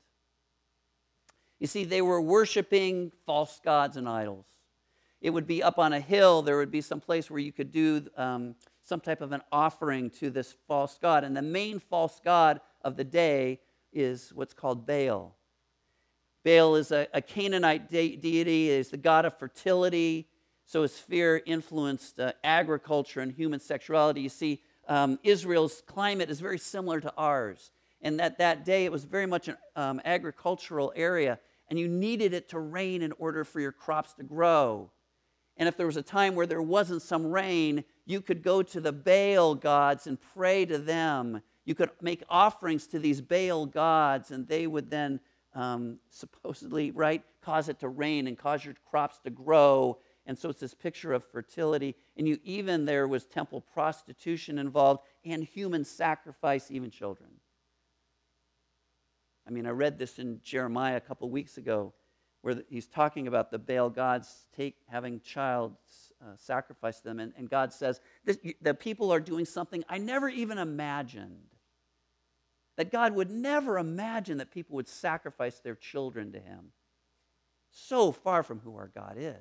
You 1.61 1.69
see, 1.69 1.85
they 1.85 2.03
were 2.03 2.21
worshiping 2.21 3.13
false 3.25 3.61
gods 3.65 3.97
and 3.97 4.09
idols. 4.09 4.47
It 5.21 5.31
would 5.31 5.47
be 5.47 5.63
up 5.63 5.79
on 5.79 5.93
a 5.93 6.01
hill, 6.01 6.43
there 6.43 6.59
would 6.59 6.73
be 6.73 6.81
some 6.81 7.01
place 7.01 7.31
where 7.31 7.39
you 7.39 7.53
could 7.53 7.71
do 7.71 8.05
um, 8.17 8.57
some 8.85 9.01
type 9.01 9.21
of 9.21 9.33
an 9.33 9.43
offering 9.51 10.11
to 10.11 10.31
this 10.31 10.55
false 10.69 10.99
god. 11.01 11.25
And 11.25 11.37
the 11.37 11.43
main 11.43 11.79
false 11.79 12.21
god 12.23 12.61
of 12.83 12.97
the 12.97 13.05
day 13.05 13.61
is 13.93 14.31
what's 14.35 14.55
called 14.55 14.87
Baal. 14.87 15.35
Baal 16.45 16.77
is 16.77 16.93
a, 16.93 17.09
a 17.15 17.23
Canaanite 17.23 17.91
de- 17.91 18.17
deity, 18.17 18.69
is 18.69 18.91
the 18.91 18.99
god 18.99 19.25
of 19.25 19.39
fertility. 19.39 20.29
So 20.67 20.83
his 20.83 20.99
fear 20.99 21.43
influenced 21.47 22.21
uh, 22.21 22.33
agriculture 22.43 23.21
and 23.21 23.33
human 23.33 23.61
sexuality. 23.61 24.21
You 24.21 24.29
see, 24.29 24.61
um, 24.87 25.19
Israel's 25.23 25.83
climate 25.87 26.31
is 26.31 26.41
very 26.41 26.59
similar 26.59 27.01
to 27.01 27.13
ours. 27.17 27.71
And 28.03 28.21
that 28.21 28.37
that 28.39 28.67
day 28.67 28.85
it 28.85 28.93
was 28.93 29.05
very 29.05 29.27
much 29.27 29.49
an 29.49 29.57
um, 29.77 30.01
agricultural 30.05 30.93
area, 30.95 31.39
and 31.69 31.79
you 31.79 31.89
needed 31.89 32.35
it 32.35 32.51
to 32.51 32.59
rain 32.59 33.01
in 33.01 33.13
order 33.13 33.45
for 33.45 33.61
your 33.61 33.73
crops 33.73 34.13
to 34.15 34.23
grow. 34.23 34.91
And 35.57 35.69
if 35.69 35.79
there 35.79 35.87
was 35.87 35.97
a 35.97 36.03
time 36.03 36.35
where 36.35 36.47
there 36.47 36.61
wasn't 36.61 37.01
some 37.01 37.27
rain, 37.27 37.85
you 38.07 38.21
could 38.21 38.43
go 38.43 38.63
to 38.63 38.81
the 38.81 38.93
Baal 38.93 39.55
gods 39.55 40.07
and 40.07 40.19
pray 40.35 40.65
to 40.67 40.79
them. 40.79 41.43
You 41.65 41.75
could 41.75 41.91
make 42.01 42.23
offerings 42.29 42.87
to 42.89 42.99
these 42.99 43.21
Baal 43.21 43.67
gods, 43.67 44.31
and 44.31 44.47
they 44.47 44.67
would 44.67 44.91
then 44.91 45.21
um, 45.55 45.99
supposedly, 46.11 46.91
right, 46.91 47.23
cause 47.43 47.69
it 47.69 47.81
to 47.81 47.89
rain 47.89 48.27
and 48.27 48.39
cause 48.39 48.65
your 48.65 48.75
crops 48.91 49.19
to 49.21 49.31
grow. 49.31 49.99
And 50.27 50.39
so 50.39 50.49
it's 50.49 50.61
this 50.61 50.75
picture 50.75 51.13
of 51.13 51.25
fertility. 51.25 51.95
And 52.17 52.27
you 52.27 52.39
even 52.45 52.85
there 52.85 53.07
was 53.07 53.25
temple 53.25 53.61
prostitution 53.61 54.59
involved 54.59 55.03
and 55.25 55.45
human 55.45 55.85
sacrifice, 55.85 56.71
even 56.71 56.91
children. 56.91 57.31
I 59.47 59.51
mean, 59.51 59.67
I 59.67 59.71
read 59.71 59.99
this 59.99 60.19
in 60.19 60.41
Jeremiah 60.43 60.97
a 60.97 61.01
couple 61.01 61.29
weeks 61.29 61.59
ago 61.59 61.93
where 62.41 62.63
he's 62.69 62.87
talking 62.87 63.27
about 63.27 63.51
the 63.51 63.59
Baal 63.59 63.91
gods 63.91 64.47
take, 64.57 64.77
having 64.89 65.21
child 65.21 65.77
uh, 66.25 66.37
sacrifice 66.37 67.01
them. 67.01 67.21
And, 67.21 67.33
and 67.37 67.51
God 67.51 67.73
says, 67.73 68.01
the 68.25 68.75
people 68.75 69.13
are 69.13 69.21
doing 69.21 69.45
something 69.45 69.85
I 69.89 69.99
never 69.99 70.29
even 70.29 70.59
imagined. 70.59 71.49
That 72.77 72.91
God 72.91 73.15
would 73.15 73.31
never 73.31 73.79
imagine 73.79 74.39
that 74.39 74.51
people 74.51 74.77
would 74.77 74.89
sacrifice 74.89 75.61
their 75.61 75.77
children 75.77 76.33
to 76.33 76.41
him. 76.41 76.73
So 77.71 78.11
far 78.11 78.43
from 78.43 78.61
who 78.61 78.77
our 78.77 78.89
God 78.89 79.17
is. 79.19 79.35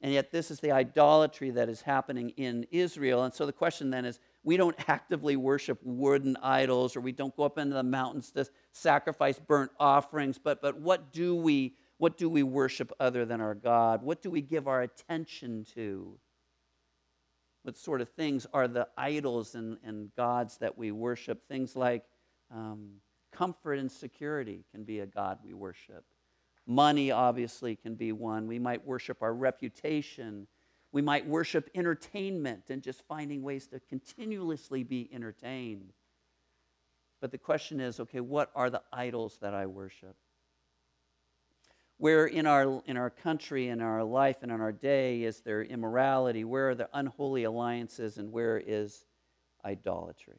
And 0.00 0.12
yet, 0.12 0.30
this 0.30 0.50
is 0.50 0.60
the 0.60 0.70
idolatry 0.70 1.50
that 1.50 1.68
is 1.68 1.82
happening 1.82 2.30
in 2.36 2.66
Israel. 2.70 3.24
And 3.24 3.34
so 3.34 3.46
the 3.46 3.52
question 3.52 3.90
then 3.90 4.04
is 4.04 4.20
we 4.44 4.56
don't 4.56 4.76
actively 4.88 5.36
worship 5.36 5.80
wooden 5.82 6.36
idols 6.42 6.96
or 6.96 7.00
we 7.00 7.12
don't 7.12 7.36
go 7.36 7.42
up 7.42 7.58
into 7.58 7.74
the 7.74 7.82
mountains 7.82 8.30
to 8.32 8.46
sacrifice 8.72 9.38
burnt 9.38 9.72
offerings, 9.80 10.38
but, 10.38 10.62
but 10.62 10.80
what 10.80 11.12
do 11.12 11.34
we 11.34 11.74
what 11.98 12.16
do 12.16 12.28
we 12.28 12.42
worship 12.42 12.92
other 12.98 13.24
than 13.24 13.40
our 13.40 13.54
God? 13.54 14.02
What 14.02 14.22
do 14.22 14.30
we 14.30 14.40
give 14.40 14.66
our 14.66 14.82
attention 14.82 15.66
to? 15.74 16.18
What 17.62 17.76
sort 17.76 18.00
of 18.00 18.08
things 18.10 18.46
are 18.52 18.68
the 18.68 18.88
idols 18.96 19.54
and, 19.54 19.78
and 19.84 20.14
gods 20.16 20.58
that 20.58 20.78
we 20.78 20.92
worship? 20.92 21.46
Things 21.48 21.76
like 21.76 22.04
um, 22.54 22.92
comfort 23.32 23.74
and 23.74 23.90
security 23.90 24.64
can 24.72 24.84
be 24.84 25.00
a 25.00 25.06
God 25.06 25.38
we 25.44 25.52
worship. 25.54 26.04
Money, 26.66 27.10
obviously, 27.10 27.76
can 27.76 27.94
be 27.94 28.12
one. 28.12 28.46
We 28.46 28.58
might 28.58 28.86
worship 28.86 29.22
our 29.22 29.34
reputation 29.34 30.46
we 30.92 31.02
might 31.02 31.26
worship 31.26 31.68
entertainment 31.74 32.64
and 32.70 32.82
just 32.82 33.02
finding 33.06 33.42
ways 33.42 33.66
to 33.68 33.80
continuously 33.80 34.84
be 34.84 35.08
entertained. 35.12 35.92
But 37.20 37.30
the 37.30 37.38
question 37.38 37.80
is 37.80 38.00
okay, 38.00 38.20
what 38.20 38.50
are 38.54 38.70
the 38.70 38.82
idols 38.92 39.38
that 39.42 39.54
I 39.54 39.66
worship? 39.66 40.16
Where 41.98 42.26
in 42.26 42.46
our, 42.46 42.80
in 42.86 42.96
our 42.96 43.10
country, 43.10 43.68
in 43.68 43.80
our 43.80 44.04
life, 44.04 44.36
and 44.42 44.52
in 44.52 44.60
our 44.60 44.72
day 44.72 45.22
is 45.24 45.40
there 45.40 45.62
immorality? 45.62 46.44
Where 46.44 46.70
are 46.70 46.74
the 46.74 46.88
unholy 46.94 47.44
alliances, 47.44 48.18
and 48.18 48.32
where 48.32 48.62
is 48.64 49.04
idolatry? 49.64 50.38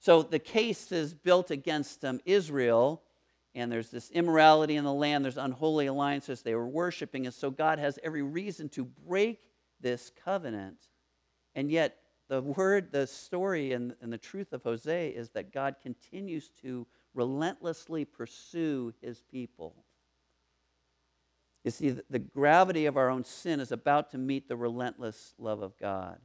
So 0.00 0.22
the 0.22 0.40
case 0.40 0.90
is 0.90 1.14
built 1.14 1.52
against 1.52 2.04
um, 2.04 2.20
Israel, 2.24 3.02
and 3.54 3.70
there's 3.70 3.90
this 3.90 4.10
immorality 4.10 4.74
in 4.74 4.82
the 4.82 4.92
land, 4.92 5.24
there's 5.24 5.36
unholy 5.36 5.86
alliances 5.86 6.42
they 6.42 6.56
were 6.56 6.66
worshiping, 6.66 7.26
and 7.26 7.34
so 7.34 7.50
God 7.52 7.78
has 7.78 8.00
every 8.02 8.22
reason 8.22 8.68
to 8.70 8.84
break 8.84 9.38
this 9.80 10.10
covenant. 10.24 10.78
And 11.54 11.70
yet, 11.70 11.98
the 12.28 12.40
word, 12.40 12.90
the 12.90 13.06
story, 13.06 13.74
and, 13.74 13.94
and 14.00 14.12
the 14.12 14.18
truth 14.18 14.52
of 14.52 14.64
Hosea 14.64 15.12
is 15.12 15.30
that 15.30 15.52
God 15.52 15.76
continues 15.80 16.48
to 16.62 16.86
relentlessly 17.14 18.04
pursue 18.04 18.92
his 19.00 19.22
people. 19.30 19.84
You 21.64 21.70
see, 21.70 21.90
the, 22.10 22.18
gravity 22.18 22.86
of 22.86 22.96
our 22.96 23.08
own 23.08 23.24
sin 23.24 23.60
is 23.60 23.70
about 23.70 24.10
to 24.10 24.18
meet 24.18 24.48
the 24.48 24.56
relentless 24.56 25.34
love 25.38 25.62
of 25.62 25.78
God. 25.78 26.18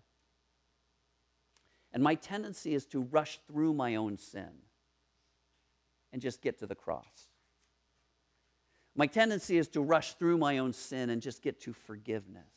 And 1.93 2.03
my 2.03 2.15
tendency 2.15 2.73
is 2.73 2.85
to 2.87 3.01
rush 3.01 3.39
through 3.47 3.73
my 3.73 3.95
own 3.95 4.17
sin 4.17 4.49
and 6.11 6.21
just 6.21 6.41
get 6.41 6.59
to 6.59 6.65
the 6.65 6.75
cross. 6.75 7.29
My 8.95 9.05
tendency 9.05 9.57
is 9.59 9.67
to 9.69 9.81
rush 9.81 10.15
through 10.15 10.39
my 10.39 10.57
own 10.57 10.73
sin 10.73 11.11
and 11.11 11.21
just 11.21 11.43
get 11.43 11.61
to 11.61 11.73
forgiveness. 11.73 12.51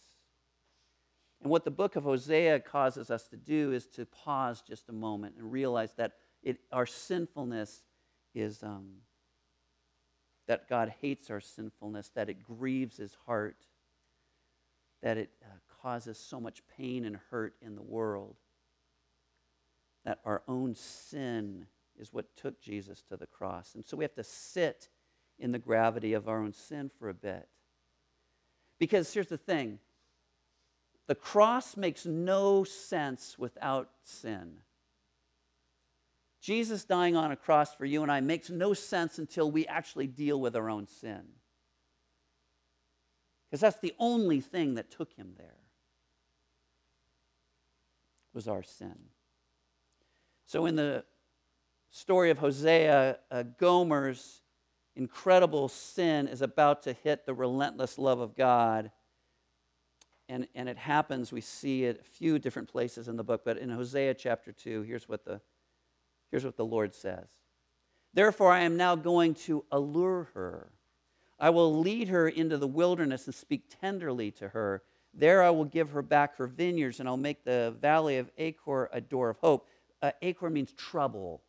And 1.42 1.50
what 1.50 1.64
the 1.64 1.70
book 1.70 1.96
of 1.96 2.04
Hosea 2.04 2.60
causes 2.60 3.10
us 3.10 3.28
to 3.28 3.36
do 3.36 3.72
is 3.72 3.86
to 3.88 4.06
pause 4.06 4.62
just 4.62 4.88
a 4.88 4.92
moment 4.92 5.36
and 5.36 5.52
realize 5.52 5.92
that 5.94 6.12
it, 6.42 6.60
our 6.72 6.86
sinfulness 6.86 7.82
is 8.34 8.62
um, 8.62 8.88
that 10.50 10.68
God 10.68 10.92
hates 11.00 11.30
our 11.30 11.40
sinfulness, 11.40 12.10
that 12.16 12.28
it 12.28 12.42
grieves 12.42 12.96
his 12.96 13.16
heart, 13.24 13.68
that 15.00 15.16
it 15.16 15.30
uh, 15.44 15.46
causes 15.80 16.18
so 16.18 16.40
much 16.40 16.60
pain 16.76 17.04
and 17.04 17.20
hurt 17.30 17.54
in 17.62 17.76
the 17.76 17.82
world, 17.82 18.34
that 20.04 20.18
our 20.24 20.42
own 20.48 20.74
sin 20.74 21.66
is 22.00 22.12
what 22.12 22.34
took 22.34 22.60
Jesus 22.60 23.00
to 23.02 23.16
the 23.16 23.28
cross. 23.28 23.76
And 23.76 23.86
so 23.86 23.96
we 23.96 24.02
have 24.02 24.16
to 24.16 24.24
sit 24.24 24.88
in 25.38 25.52
the 25.52 25.58
gravity 25.60 26.14
of 26.14 26.28
our 26.28 26.42
own 26.42 26.52
sin 26.52 26.90
for 26.98 27.08
a 27.08 27.14
bit. 27.14 27.46
Because 28.80 29.14
here's 29.14 29.28
the 29.28 29.38
thing 29.38 29.78
the 31.06 31.14
cross 31.14 31.76
makes 31.76 32.04
no 32.04 32.64
sense 32.64 33.38
without 33.38 33.90
sin. 34.02 34.54
Jesus 36.40 36.84
dying 36.84 37.16
on 37.16 37.32
a 37.32 37.36
cross 37.36 37.74
for 37.74 37.84
you 37.84 38.02
and 38.02 38.10
I 38.10 38.20
makes 38.20 38.48
no 38.48 38.72
sense 38.72 39.18
until 39.18 39.50
we 39.50 39.66
actually 39.66 40.06
deal 40.06 40.40
with 40.40 40.56
our 40.56 40.70
own 40.70 40.86
sin. 40.86 41.22
Because 43.50 43.60
that's 43.60 43.80
the 43.80 43.94
only 43.98 44.40
thing 44.40 44.74
that 44.74 44.90
took 44.90 45.12
him 45.14 45.34
there 45.36 45.56
was 48.32 48.48
our 48.48 48.62
sin. 48.62 48.96
So 50.46 50.66
in 50.66 50.76
the 50.76 51.04
story 51.90 52.30
of 52.30 52.38
Hosea, 52.38 53.18
uh, 53.30 53.42
Gomer's 53.58 54.40
incredible 54.96 55.68
sin 55.68 56.28
is 56.28 56.42
about 56.42 56.84
to 56.84 56.92
hit 56.92 57.26
the 57.26 57.34
relentless 57.34 57.98
love 57.98 58.20
of 58.20 58.36
God. 58.36 58.90
And, 60.28 60.46
and 60.54 60.68
it 60.68 60.76
happens, 60.76 61.32
we 61.32 61.40
see 61.40 61.84
it 61.84 62.00
a 62.00 62.04
few 62.04 62.38
different 62.38 62.68
places 62.68 63.08
in 63.08 63.16
the 63.16 63.24
book, 63.24 63.42
but 63.44 63.58
in 63.58 63.68
Hosea 63.68 64.14
chapter 64.14 64.52
2, 64.52 64.82
here's 64.82 65.08
what 65.08 65.24
the, 65.24 65.40
here's 66.30 66.44
what 66.44 66.56
the 66.56 66.64
Lord 66.64 66.94
says 66.94 67.26
Therefore, 68.12 68.52
I 68.52 68.60
am 68.60 68.76
now 68.76 68.96
going 68.96 69.34
to 69.46 69.64
allure 69.70 70.28
her. 70.34 70.72
I 71.38 71.50
will 71.50 71.80
lead 71.80 72.08
her 72.08 72.28
into 72.28 72.58
the 72.58 72.66
wilderness 72.66 73.26
and 73.26 73.34
speak 73.34 73.64
tenderly 73.80 74.30
to 74.32 74.48
her. 74.48 74.82
There 75.14 75.42
I 75.42 75.50
will 75.50 75.64
give 75.64 75.90
her 75.90 76.02
back 76.02 76.36
her 76.36 76.46
vineyards, 76.46 77.00
and 77.00 77.08
I'll 77.08 77.16
make 77.16 77.44
the 77.44 77.74
valley 77.80 78.18
of 78.18 78.30
Achor 78.36 78.90
a 78.92 79.00
door 79.00 79.30
of 79.30 79.38
hope. 79.38 79.68
Uh, 80.02 80.12
Achor 80.22 80.50
means 80.50 80.72
trouble. 80.72 81.42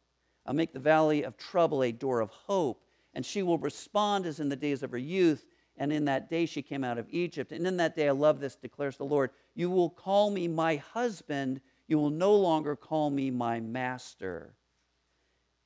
I'll 0.46 0.54
make 0.54 0.74
the 0.74 0.80
valley 0.80 1.24
of 1.24 1.38
trouble 1.38 1.84
a 1.84 1.92
door 1.92 2.22
of 2.22 2.30
hope, 2.30 2.84
and 3.14 3.26
she 3.26 3.44
will 3.44 3.58
respond 3.58 4.26
as 4.26 4.40
in 4.40 4.50
the 4.50 4.56
days 4.56 4.82
of 4.82 4.92
her 4.92 4.98
youth. 4.98 5.46
And 5.78 5.92
in 5.92 6.06
that 6.06 6.30
day 6.30 6.46
she 6.46 6.62
came 6.62 6.84
out 6.84 6.98
of 6.98 7.08
Egypt. 7.10 7.52
And 7.52 7.66
in 7.66 7.78
that 7.78 7.96
day, 7.96 8.08
I 8.08 8.12
love 8.12 8.40
this, 8.40 8.56
declares 8.56 8.98
the 8.98 9.06
Lord, 9.06 9.32
you 9.56 9.70
will 9.70 9.90
call 9.90 10.30
me 10.30 10.48
my 10.48 10.76
husband. 10.76 11.62
You 11.88 11.98
will 11.98 12.10
no 12.10 12.36
longer 12.36 12.76
call 12.76 13.10
me 13.10 13.32
my 13.32 13.60
master. 13.60 14.54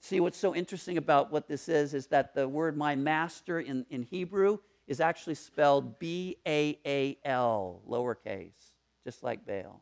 See, 0.06 0.20
what's 0.20 0.38
so 0.38 0.54
interesting 0.54 1.00
about 1.00 1.32
what 1.32 1.48
this 1.48 1.68
is 1.68 1.96
is 1.96 2.06
that 2.08 2.36
the 2.36 2.48
word 2.48 2.78
my 2.78 2.96
master 2.96 3.60
in, 3.60 3.88
in 3.90 4.04
Hebrew 4.04 4.60
is 4.86 5.00
actually 5.00 5.34
spelled 5.34 5.98
B 5.98 6.38
A 6.46 6.78
A 6.86 7.18
L, 7.26 7.82
lowercase, 7.90 8.70
just 9.04 9.24
like 9.24 9.48
Baal. 9.48 9.82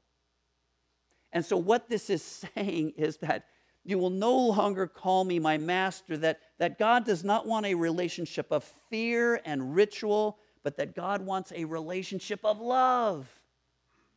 And 1.34 1.46
so, 1.46 1.58
what 1.58 1.90
this 1.90 2.10
is 2.10 2.24
saying 2.56 2.94
is 2.96 3.18
that 3.18 3.48
you 3.84 3.98
will 3.98 4.10
no 4.10 4.34
longer 4.34 4.88
call 4.88 5.26
me 5.26 5.40
my 5.40 5.58
master, 5.58 6.16
that, 6.16 6.40
that 6.58 6.80
God 6.80 7.04
does 7.04 7.26
not 7.26 7.46
want 7.46 7.66
a 7.66 7.74
relationship 7.74 8.50
of 8.50 8.64
fear 8.90 9.42
and 9.44 9.76
ritual, 9.76 10.38
but 10.64 10.78
that 10.78 10.96
God 10.96 11.26
wants 11.26 11.52
a 11.54 11.66
relationship 11.66 12.40
of 12.46 12.62
love. 12.62 13.28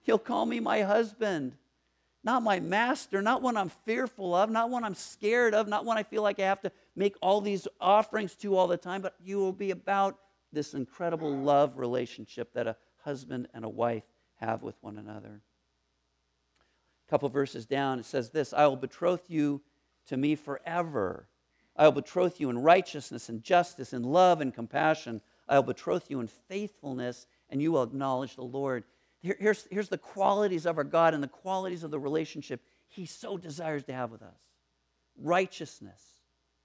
He'll 0.02 0.20
call 0.20 0.46
me 0.46 0.60
my 0.60 0.82
husband, 0.82 1.56
not 2.26 2.42
my 2.42 2.58
master, 2.58 3.22
not 3.22 3.40
one 3.40 3.56
I'm 3.56 3.68
fearful 3.68 4.34
of, 4.34 4.50
not 4.50 4.68
one 4.68 4.82
I'm 4.82 4.96
scared 4.96 5.54
of, 5.54 5.68
not 5.68 5.84
one 5.84 5.96
I 5.96 6.02
feel 6.02 6.22
like 6.22 6.40
I 6.40 6.42
have 6.42 6.60
to 6.62 6.72
make 6.96 7.14
all 7.22 7.40
these 7.40 7.68
offerings 7.80 8.34
to 8.36 8.56
all 8.56 8.66
the 8.66 8.76
time, 8.76 9.00
but 9.00 9.14
you 9.24 9.38
will 9.38 9.52
be 9.52 9.70
about 9.70 10.18
this 10.52 10.74
incredible 10.74 11.30
love 11.30 11.78
relationship 11.78 12.52
that 12.54 12.66
a 12.66 12.76
husband 13.04 13.46
and 13.54 13.64
a 13.64 13.68
wife 13.68 14.02
have 14.40 14.64
with 14.64 14.74
one 14.80 14.98
another. 14.98 15.40
A 17.06 17.10
couple 17.10 17.28
verses 17.28 17.64
down, 17.64 18.00
it 18.00 18.04
says 18.04 18.30
this 18.30 18.52
I 18.52 18.66
will 18.66 18.76
betroth 18.76 19.30
you 19.30 19.62
to 20.08 20.16
me 20.16 20.34
forever. 20.34 21.28
I 21.76 21.84
will 21.84 21.92
betroth 21.92 22.40
you 22.40 22.50
in 22.50 22.58
righteousness 22.58 23.28
and 23.28 23.40
justice, 23.40 23.92
in 23.92 24.02
love 24.02 24.40
and 24.40 24.52
compassion. 24.52 25.20
I 25.48 25.60
will 25.60 25.66
betroth 25.66 26.10
you 26.10 26.18
in 26.18 26.26
faithfulness, 26.26 27.28
and 27.50 27.62
you 27.62 27.70
will 27.70 27.84
acknowledge 27.84 28.34
the 28.34 28.42
Lord. 28.42 28.82
Here, 29.26 29.36
here's, 29.40 29.66
here's 29.72 29.88
the 29.88 29.98
qualities 29.98 30.66
of 30.66 30.78
our 30.78 30.84
God 30.84 31.12
and 31.12 31.20
the 31.20 31.28
qualities 31.28 31.82
of 31.82 31.90
the 31.90 31.98
relationship 31.98 32.60
He 32.86 33.06
so 33.06 33.36
desires 33.36 33.82
to 33.84 33.92
have 33.92 34.12
with 34.12 34.22
us 34.22 34.38
righteousness, 35.20 36.00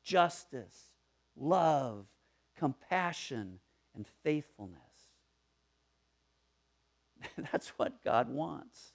justice, 0.03 0.91
love, 1.35 2.05
compassion, 2.55 3.59
and 3.95 4.05
faithfulness. 4.23 4.77
That's 7.51 7.69
what 7.69 8.03
God 8.03 8.29
wants. 8.29 8.93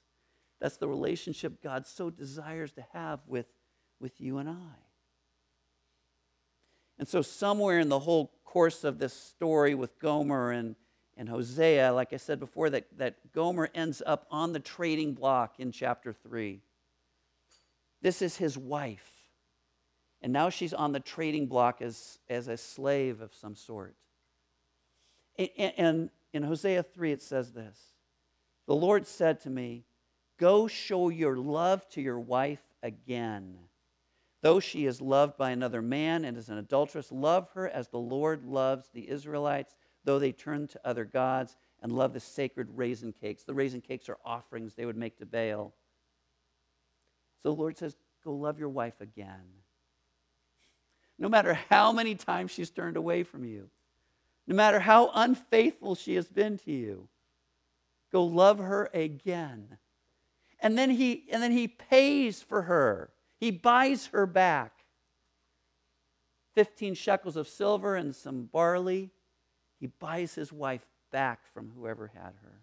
That's 0.60 0.76
the 0.76 0.86
relationship 0.86 1.60
God 1.60 1.88
so 1.88 2.08
desires 2.08 2.70
to 2.72 2.86
have 2.92 3.18
with, 3.26 3.46
with 3.98 4.20
you 4.20 4.38
and 4.38 4.48
I. 4.48 4.76
And 7.00 7.08
so, 7.08 7.20
somewhere 7.20 7.80
in 7.80 7.88
the 7.88 7.98
whole 7.98 8.32
course 8.44 8.84
of 8.84 8.98
this 8.98 9.12
story 9.12 9.74
with 9.74 9.98
Gomer 9.98 10.52
and, 10.52 10.76
and 11.16 11.28
Hosea, 11.28 11.92
like 11.92 12.12
I 12.12 12.18
said 12.18 12.38
before, 12.38 12.68
that, 12.70 12.86
that 12.98 13.32
Gomer 13.32 13.70
ends 13.74 14.02
up 14.04 14.26
on 14.30 14.52
the 14.52 14.60
trading 14.60 15.14
block 15.14 15.54
in 15.58 15.72
chapter 15.72 16.12
3. 16.12 16.60
This 18.02 18.20
is 18.20 18.36
his 18.36 18.58
wife. 18.58 19.10
And 20.20 20.32
now 20.32 20.50
she's 20.50 20.74
on 20.74 20.92
the 20.92 21.00
trading 21.00 21.46
block 21.46 21.80
as, 21.80 22.18
as 22.28 22.48
a 22.48 22.56
slave 22.56 23.20
of 23.20 23.32
some 23.34 23.54
sort. 23.54 23.94
And, 25.38 25.50
and 25.76 26.10
in 26.32 26.42
Hosea 26.42 26.82
3, 26.82 27.12
it 27.12 27.22
says 27.22 27.52
this 27.52 27.78
The 28.66 28.74
Lord 28.74 29.06
said 29.06 29.40
to 29.42 29.50
me, 29.50 29.84
Go 30.38 30.66
show 30.66 31.08
your 31.08 31.36
love 31.36 31.88
to 31.90 32.02
your 32.02 32.20
wife 32.20 32.62
again. 32.82 33.56
Though 34.42 34.60
she 34.60 34.84
is 34.84 35.00
loved 35.00 35.38
by 35.38 35.50
another 35.50 35.80
man 35.80 36.24
and 36.24 36.36
is 36.36 36.50
an 36.50 36.58
adulteress, 36.58 37.10
love 37.10 37.48
her 37.54 37.68
as 37.68 37.88
the 37.88 37.98
Lord 37.98 38.44
loves 38.44 38.88
the 38.92 39.08
Israelites, 39.08 39.74
though 40.06 40.18
they 40.18 40.32
turn 40.32 40.66
to 40.68 40.80
other 40.82 41.04
gods 41.04 41.54
and 41.82 41.92
love 41.92 42.14
the 42.14 42.20
sacred 42.20 42.68
raisin 42.74 43.12
cakes. 43.12 43.44
The 43.44 43.52
raisin 43.52 43.82
cakes 43.82 44.08
are 44.08 44.16
offerings 44.24 44.74
they 44.74 44.86
would 44.86 44.96
make 44.96 45.18
to 45.18 45.26
Baal. 45.26 45.74
So 47.42 47.50
the 47.50 47.54
Lord 47.54 47.76
says, 47.76 47.94
Go 48.24 48.32
love 48.32 48.58
your 48.58 48.70
wife 48.70 48.98
again. 49.02 49.44
No 51.18 51.28
matter 51.28 51.52
how 51.68 51.92
many 51.92 52.14
times 52.14 52.50
she's 52.50 52.70
turned 52.70 52.96
away 52.96 53.22
from 53.22 53.44
you, 53.44 53.68
no 54.46 54.56
matter 54.56 54.80
how 54.80 55.10
unfaithful 55.14 55.94
she 55.94 56.14
has 56.14 56.28
been 56.28 56.56
to 56.58 56.72
you, 56.72 57.08
go 58.10 58.24
love 58.24 58.58
her 58.58 58.88
again 58.94 59.76
and 60.60 60.78
then 60.78 60.90
he 60.90 61.24
and 61.30 61.42
then 61.42 61.52
he 61.52 61.68
pays 61.68 62.42
for 62.42 62.62
her. 62.62 63.10
He 63.38 63.50
buys 63.50 64.06
her 64.06 64.26
back. 64.26 64.72
15 66.54 66.94
shekels 66.94 67.36
of 67.36 67.46
silver 67.46 67.96
and 67.96 68.14
some 68.14 68.44
barley. 68.44 69.10
He 69.78 69.86
buys 69.86 70.34
his 70.34 70.52
wife 70.52 70.86
back 71.10 71.40
from 71.52 71.70
whoever 71.76 72.10
had 72.14 72.32
her. 72.42 72.62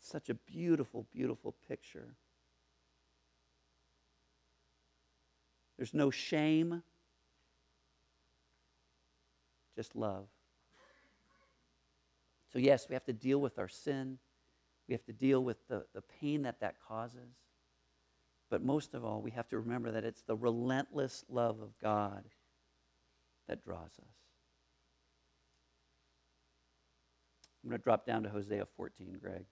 Such 0.00 0.28
a 0.28 0.34
beautiful, 0.34 1.06
beautiful 1.12 1.54
picture. 1.66 2.14
There's 5.76 5.94
no 5.94 6.10
shame, 6.10 6.82
just 9.74 9.96
love. 9.96 10.26
So, 12.52 12.60
yes, 12.60 12.88
we 12.88 12.94
have 12.94 13.04
to 13.06 13.12
deal 13.12 13.40
with 13.40 13.58
our 13.58 13.66
sin. 13.66 14.18
We 14.86 14.94
have 14.94 15.04
to 15.06 15.12
deal 15.12 15.42
with 15.42 15.56
the, 15.68 15.86
the 15.92 16.02
pain 16.02 16.42
that 16.42 16.60
that 16.60 16.76
causes. 16.86 17.34
But 18.50 18.62
most 18.62 18.94
of 18.94 19.04
all, 19.04 19.20
we 19.20 19.32
have 19.32 19.48
to 19.48 19.58
remember 19.58 19.90
that 19.90 20.04
it's 20.04 20.22
the 20.22 20.36
relentless 20.36 21.24
love 21.28 21.60
of 21.60 21.76
God 21.82 22.24
that 23.48 23.64
draws 23.64 23.98
us. 23.98 24.23
I'm 27.64 27.70
going 27.70 27.80
to 27.80 27.84
drop 27.84 28.04
down 28.04 28.24
to 28.24 28.28
Hosea 28.28 28.66
14, 28.76 29.18
Greg. 29.22 29.46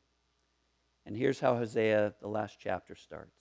And 1.06 1.16
here's 1.16 1.40
how 1.40 1.56
Hosea, 1.56 2.12
the 2.20 2.28
last 2.28 2.58
chapter, 2.60 2.94
starts 2.94 3.36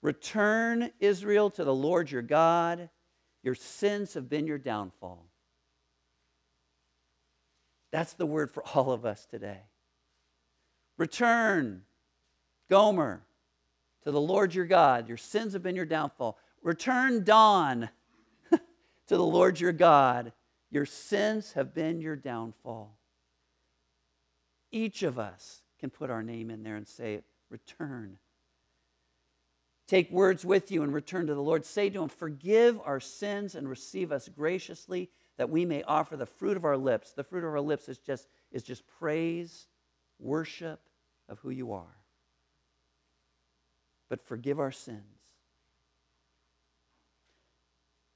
Return, 0.00 0.90
Israel, 1.00 1.50
to 1.50 1.64
the 1.64 1.74
Lord 1.74 2.10
your 2.10 2.22
God. 2.22 2.88
Your 3.42 3.54
sins 3.54 4.14
have 4.14 4.28
been 4.28 4.46
your 4.46 4.58
downfall. 4.58 5.26
That's 7.92 8.14
the 8.14 8.26
word 8.26 8.50
for 8.50 8.62
all 8.74 8.92
of 8.92 9.04
us 9.04 9.26
today. 9.26 9.62
Return, 10.96 11.82
Gomer, 12.70 13.22
to 14.04 14.10
the 14.10 14.20
Lord 14.20 14.54
your 14.54 14.66
God. 14.66 15.08
Your 15.08 15.16
sins 15.16 15.52
have 15.52 15.62
been 15.62 15.76
your 15.76 15.84
downfall. 15.84 16.38
Return, 16.62 17.24
Don, 17.24 17.88
to 18.50 19.16
the 19.16 19.22
Lord 19.22 19.60
your 19.60 19.72
God. 19.72 20.32
Your 20.70 20.86
sins 20.86 21.52
have 21.52 21.74
been 21.74 22.00
your 22.00 22.16
downfall. 22.16 22.97
Each 24.70 25.02
of 25.02 25.18
us 25.18 25.62
can 25.78 25.90
put 25.90 26.10
our 26.10 26.22
name 26.22 26.50
in 26.50 26.62
there 26.62 26.76
and 26.76 26.86
say, 26.86 27.22
Return. 27.50 28.18
Take 29.86 30.10
words 30.10 30.44
with 30.44 30.70
you 30.70 30.82
and 30.82 30.92
return 30.92 31.26
to 31.28 31.34
the 31.34 31.42
Lord. 31.42 31.64
Say 31.64 31.88
to 31.88 32.02
him, 32.02 32.08
Forgive 32.08 32.78
our 32.84 33.00
sins 33.00 33.54
and 33.54 33.68
receive 33.68 34.12
us 34.12 34.28
graciously, 34.28 35.08
that 35.38 35.48
we 35.48 35.64
may 35.64 35.82
offer 35.82 36.16
the 36.16 36.26
fruit 36.26 36.56
of 36.58 36.66
our 36.66 36.76
lips. 36.76 37.12
The 37.12 37.24
fruit 37.24 37.44
of 37.44 37.50
our 37.50 37.60
lips 37.60 37.88
is 37.88 37.98
just, 37.98 38.28
is 38.52 38.62
just 38.62 38.86
praise, 38.98 39.66
worship 40.18 40.80
of 41.28 41.38
who 41.38 41.50
you 41.50 41.72
are. 41.72 41.96
But 44.10 44.20
forgive 44.20 44.60
our 44.60 44.72
sins. 44.72 45.02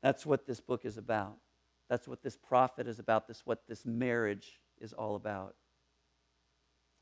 That's 0.02 0.26
what 0.26 0.46
this 0.46 0.60
book 0.60 0.84
is 0.84 0.98
about. 0.98 1.36
That's 1.88 2.08
what 2.08 2.22
this 2.22 2.36
prophet 2.36 2.86
is 2.86 2.98
about. 2.98 3.28
This 3.28 3.42
what 3.44 3.62
this 3.68 3.86
marriage 3.86 4.60
is 4.80 4.92
all 4.92 5.14
about 5.14 5.54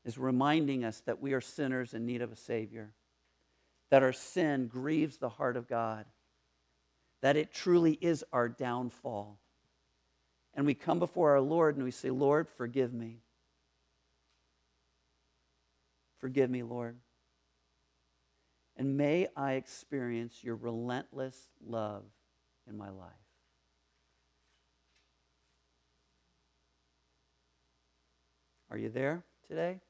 is 0.05 0.17
reminding 0.17 0.83
us 0.83 1.01
that 1.05 1.21
we 1.21 1.33
are 1.33 1.41
sinners 1.41 1.93
in 1.93 2.05
need 2.05 2.21
of 2.21 2.31
a 2.31 2.35
Savior, 2.35 2.93
that 3.89 4.03
our 4.03 4.13
sin 4.13 4.67
grieves 4.67 5.17
the 5.17 5.29
heart 5.29 5.57
of 5.57 5.67
God, 5.67 6.05
that 7.21 7.37
it 7.37 7.53
truly 7.53 7.97
is 8.01 8.23
our 8.33 8.49
downfall. 8.49 9.37
And 10.53 10.65
we 10.65 10.73
come 10.73 10.99
before 10.99 11.31
our 11.31 11.41
Lord 11.41 11.75
and 11.75 11.83
we 11.83 11.91
say, 11.91 12.09
Lord, 12.09 12.47
forgive 12.57 12.93
me. 12.93 13.19
Forgive 16.19 16.49
me, 16.49 16.63
Lord. 16.63 16.97
And 18.75 18.97
may 18.97 19.27
I 19.35 19.53
experience 19.53 20.43
your 20.43 20.55
relentless 20.55 21.37
love 21.65 22.03
in 22.67 22.77
my 22.77 22.89
life. 22.89 23.11
Are 28.69 28.77
you 28.77 28.89
there 28.89 29.23
today? 29.47 29.81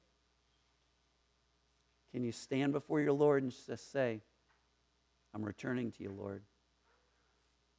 Can 2.12 2.24
you 2.24 2.32
stand 2.32 2.74
before 2.74 3.00
your 3.00 3.13
Lord 3.13 3.43
and 3.43 3.54
just 3.65 3.91
say, 3.91 4.21
I'm 5.34 5.43
returning 5.43 5.91
to 5.93 6.04
you, 6.04 6.12
Lord. 6.12 6.43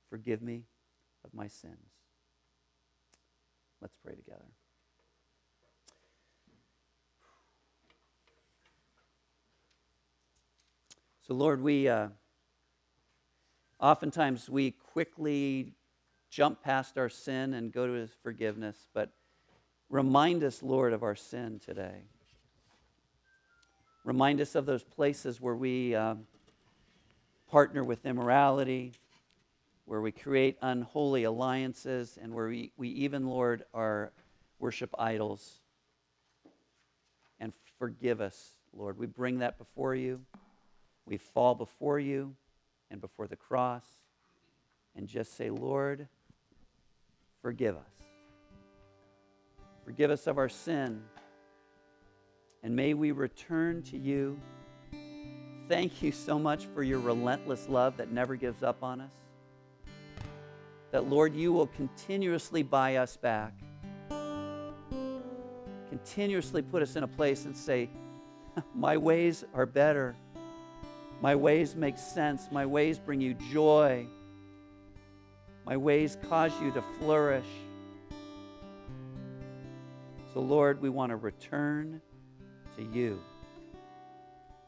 Forgive 0.08 0.42
me 0.42 0.62
of 1.24 1.34
my 1.34 1.48
sins. 1.48 1.92
Let's 3.80 3.96
pray 4.04 4.14
together. 4.14 4.44
So, 11.26 11.34
Lord, 11.34 11.62
we 11.62 11.88
uh, 11.88 12.08
oftentimes 13.78 14.48
we 14.48 14.72
quickly 14.72 15.74
jump 16.30 16.62
past 16.62 16.96
our 16.96 17.08
sin 17.08 17.54
and 17.54 17.72
go 17.72 17.86
to 17.86 17.92
His 17.92 18.10
forgiveness, 18.22 18.88
but 18.94 19.10
remind 19.90 20.42
us, 20.42 20.62
Lord, 20.62 20.92
of 20.92 21.02
our 21.02 21.14
sin 21.14 21.60
today. 21.64 22.04
Remind 24.04 24.40
us 24.40 24.54
of 24.54 24.66
those 24.66 24.82
places 24.82 25.40
where 25.40 25.54
we 25.54 25.94
um, 25.94 26.26
partner 27.50 27.84
with 27.84 28.04
immorality, 28.04 28.92
where 29.84 30.00
we 30.00 30.10
create 30.10 30.56
unholy 30.60 31.24
alliances, 31.24 32.18
and 32.20 32.34
where 32.34 32.48
we, 32.48 32.72
we 32.76 32.88
even, 32.88 33.26
Lord, 33.26 33.64
are 33.72 34.10
worship 34.58 34.90
idols. 34.98 35.60
And 37.38 37.52
forgive 37.78 38.20
us, 38.20 38.54
Lord. 38.72 38.98
We 38.98 39.06
bring 39.06 39.38
that 39.38 39.58
before 39.58 39.94
you. 39.94 40.20
We 41.06 41.16
fall 41.16 41.54
before 41.54 41.98
you 41.98 42.34
and 42.90 43.00
before 43.00 43.26
the 43.26 43.36
cross 43.36 43.84
and 44.96 45.08
just 45.08 45.36
say, 45.36 45.50
Lord, 45.50 46.08
forgive 47.40 47.76
us. 47.76 47.82
Forgive 49.84 50.10
us 50.10 50.26
of 50.26 50.38
our 50.38 50.48
sin. 50.48 51.02
And 52.62 52.76
may 52.76 52.94
we 52.94 53.10
return 53.10 53.82
to 53.84 53.98
you. 53.98 54.38
Thank 55.68 56.02
you 56.02 56.12
so 56.12 56.38
much 56.38 56.66
for 56.66 56.82
your 56.82 57.00
relentless 57.00 57.68
love 57.68 57.96
that 57.96 58.12
never 58.12 58.36
gives 58.36 58.62
up 58.62 58.82
on 58.82 59.00
us. 59.00 59.12
That, 60.92 61.08
Lord, 61.08 61.34
you 61.34 61.52
will 61.52 61.68
continuously 61.68 62.62
buy 62.62 62.96
us 62.96 63.16
back, 63.16 63.54
continuously 65.88 66.62
put 66.62 66.82
us 66.82 66.96
in 66.96 67.02
a 67.02 67.08
place 67.08 67.46
and 67.46 67.56
say, 67.56 67.88
My 68.74 68.96
ways 68.96 69.44
are 69.54 69.66
better. 69.66 70.14
My 71.20 71.34
ways 71.34 71.74
make 71.74 71.96
sense. 71.96 72.48
My 72.50 72.66
ways 72.66 72.98
bring 72.98 73.20
you 73.20 73.34
joy. 73.52 74.06
My 75.64 75.76
ways 75.76 76.18
cause 76.28 76.52
you 76.60 76.70
to 76.72 76.82
flourish. 76.98 77.46
So, 80.34 80.40
Lord, 80.40 80.82
we 80.82 80.90
want 80.90 81.10
to 81.10 81.16
return 81.16 82.00
to 82.76 82.82
you 82.82 83.20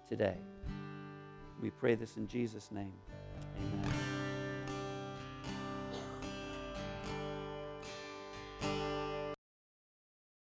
today. 0.09 0.37
We 1.63 1.71
pray 1.71 1.95
this 1.95 2.17
in 2.17 2.29
Jesus' 2.29 2.71
name. 2.71 2.93
Amen. 3.57 4.04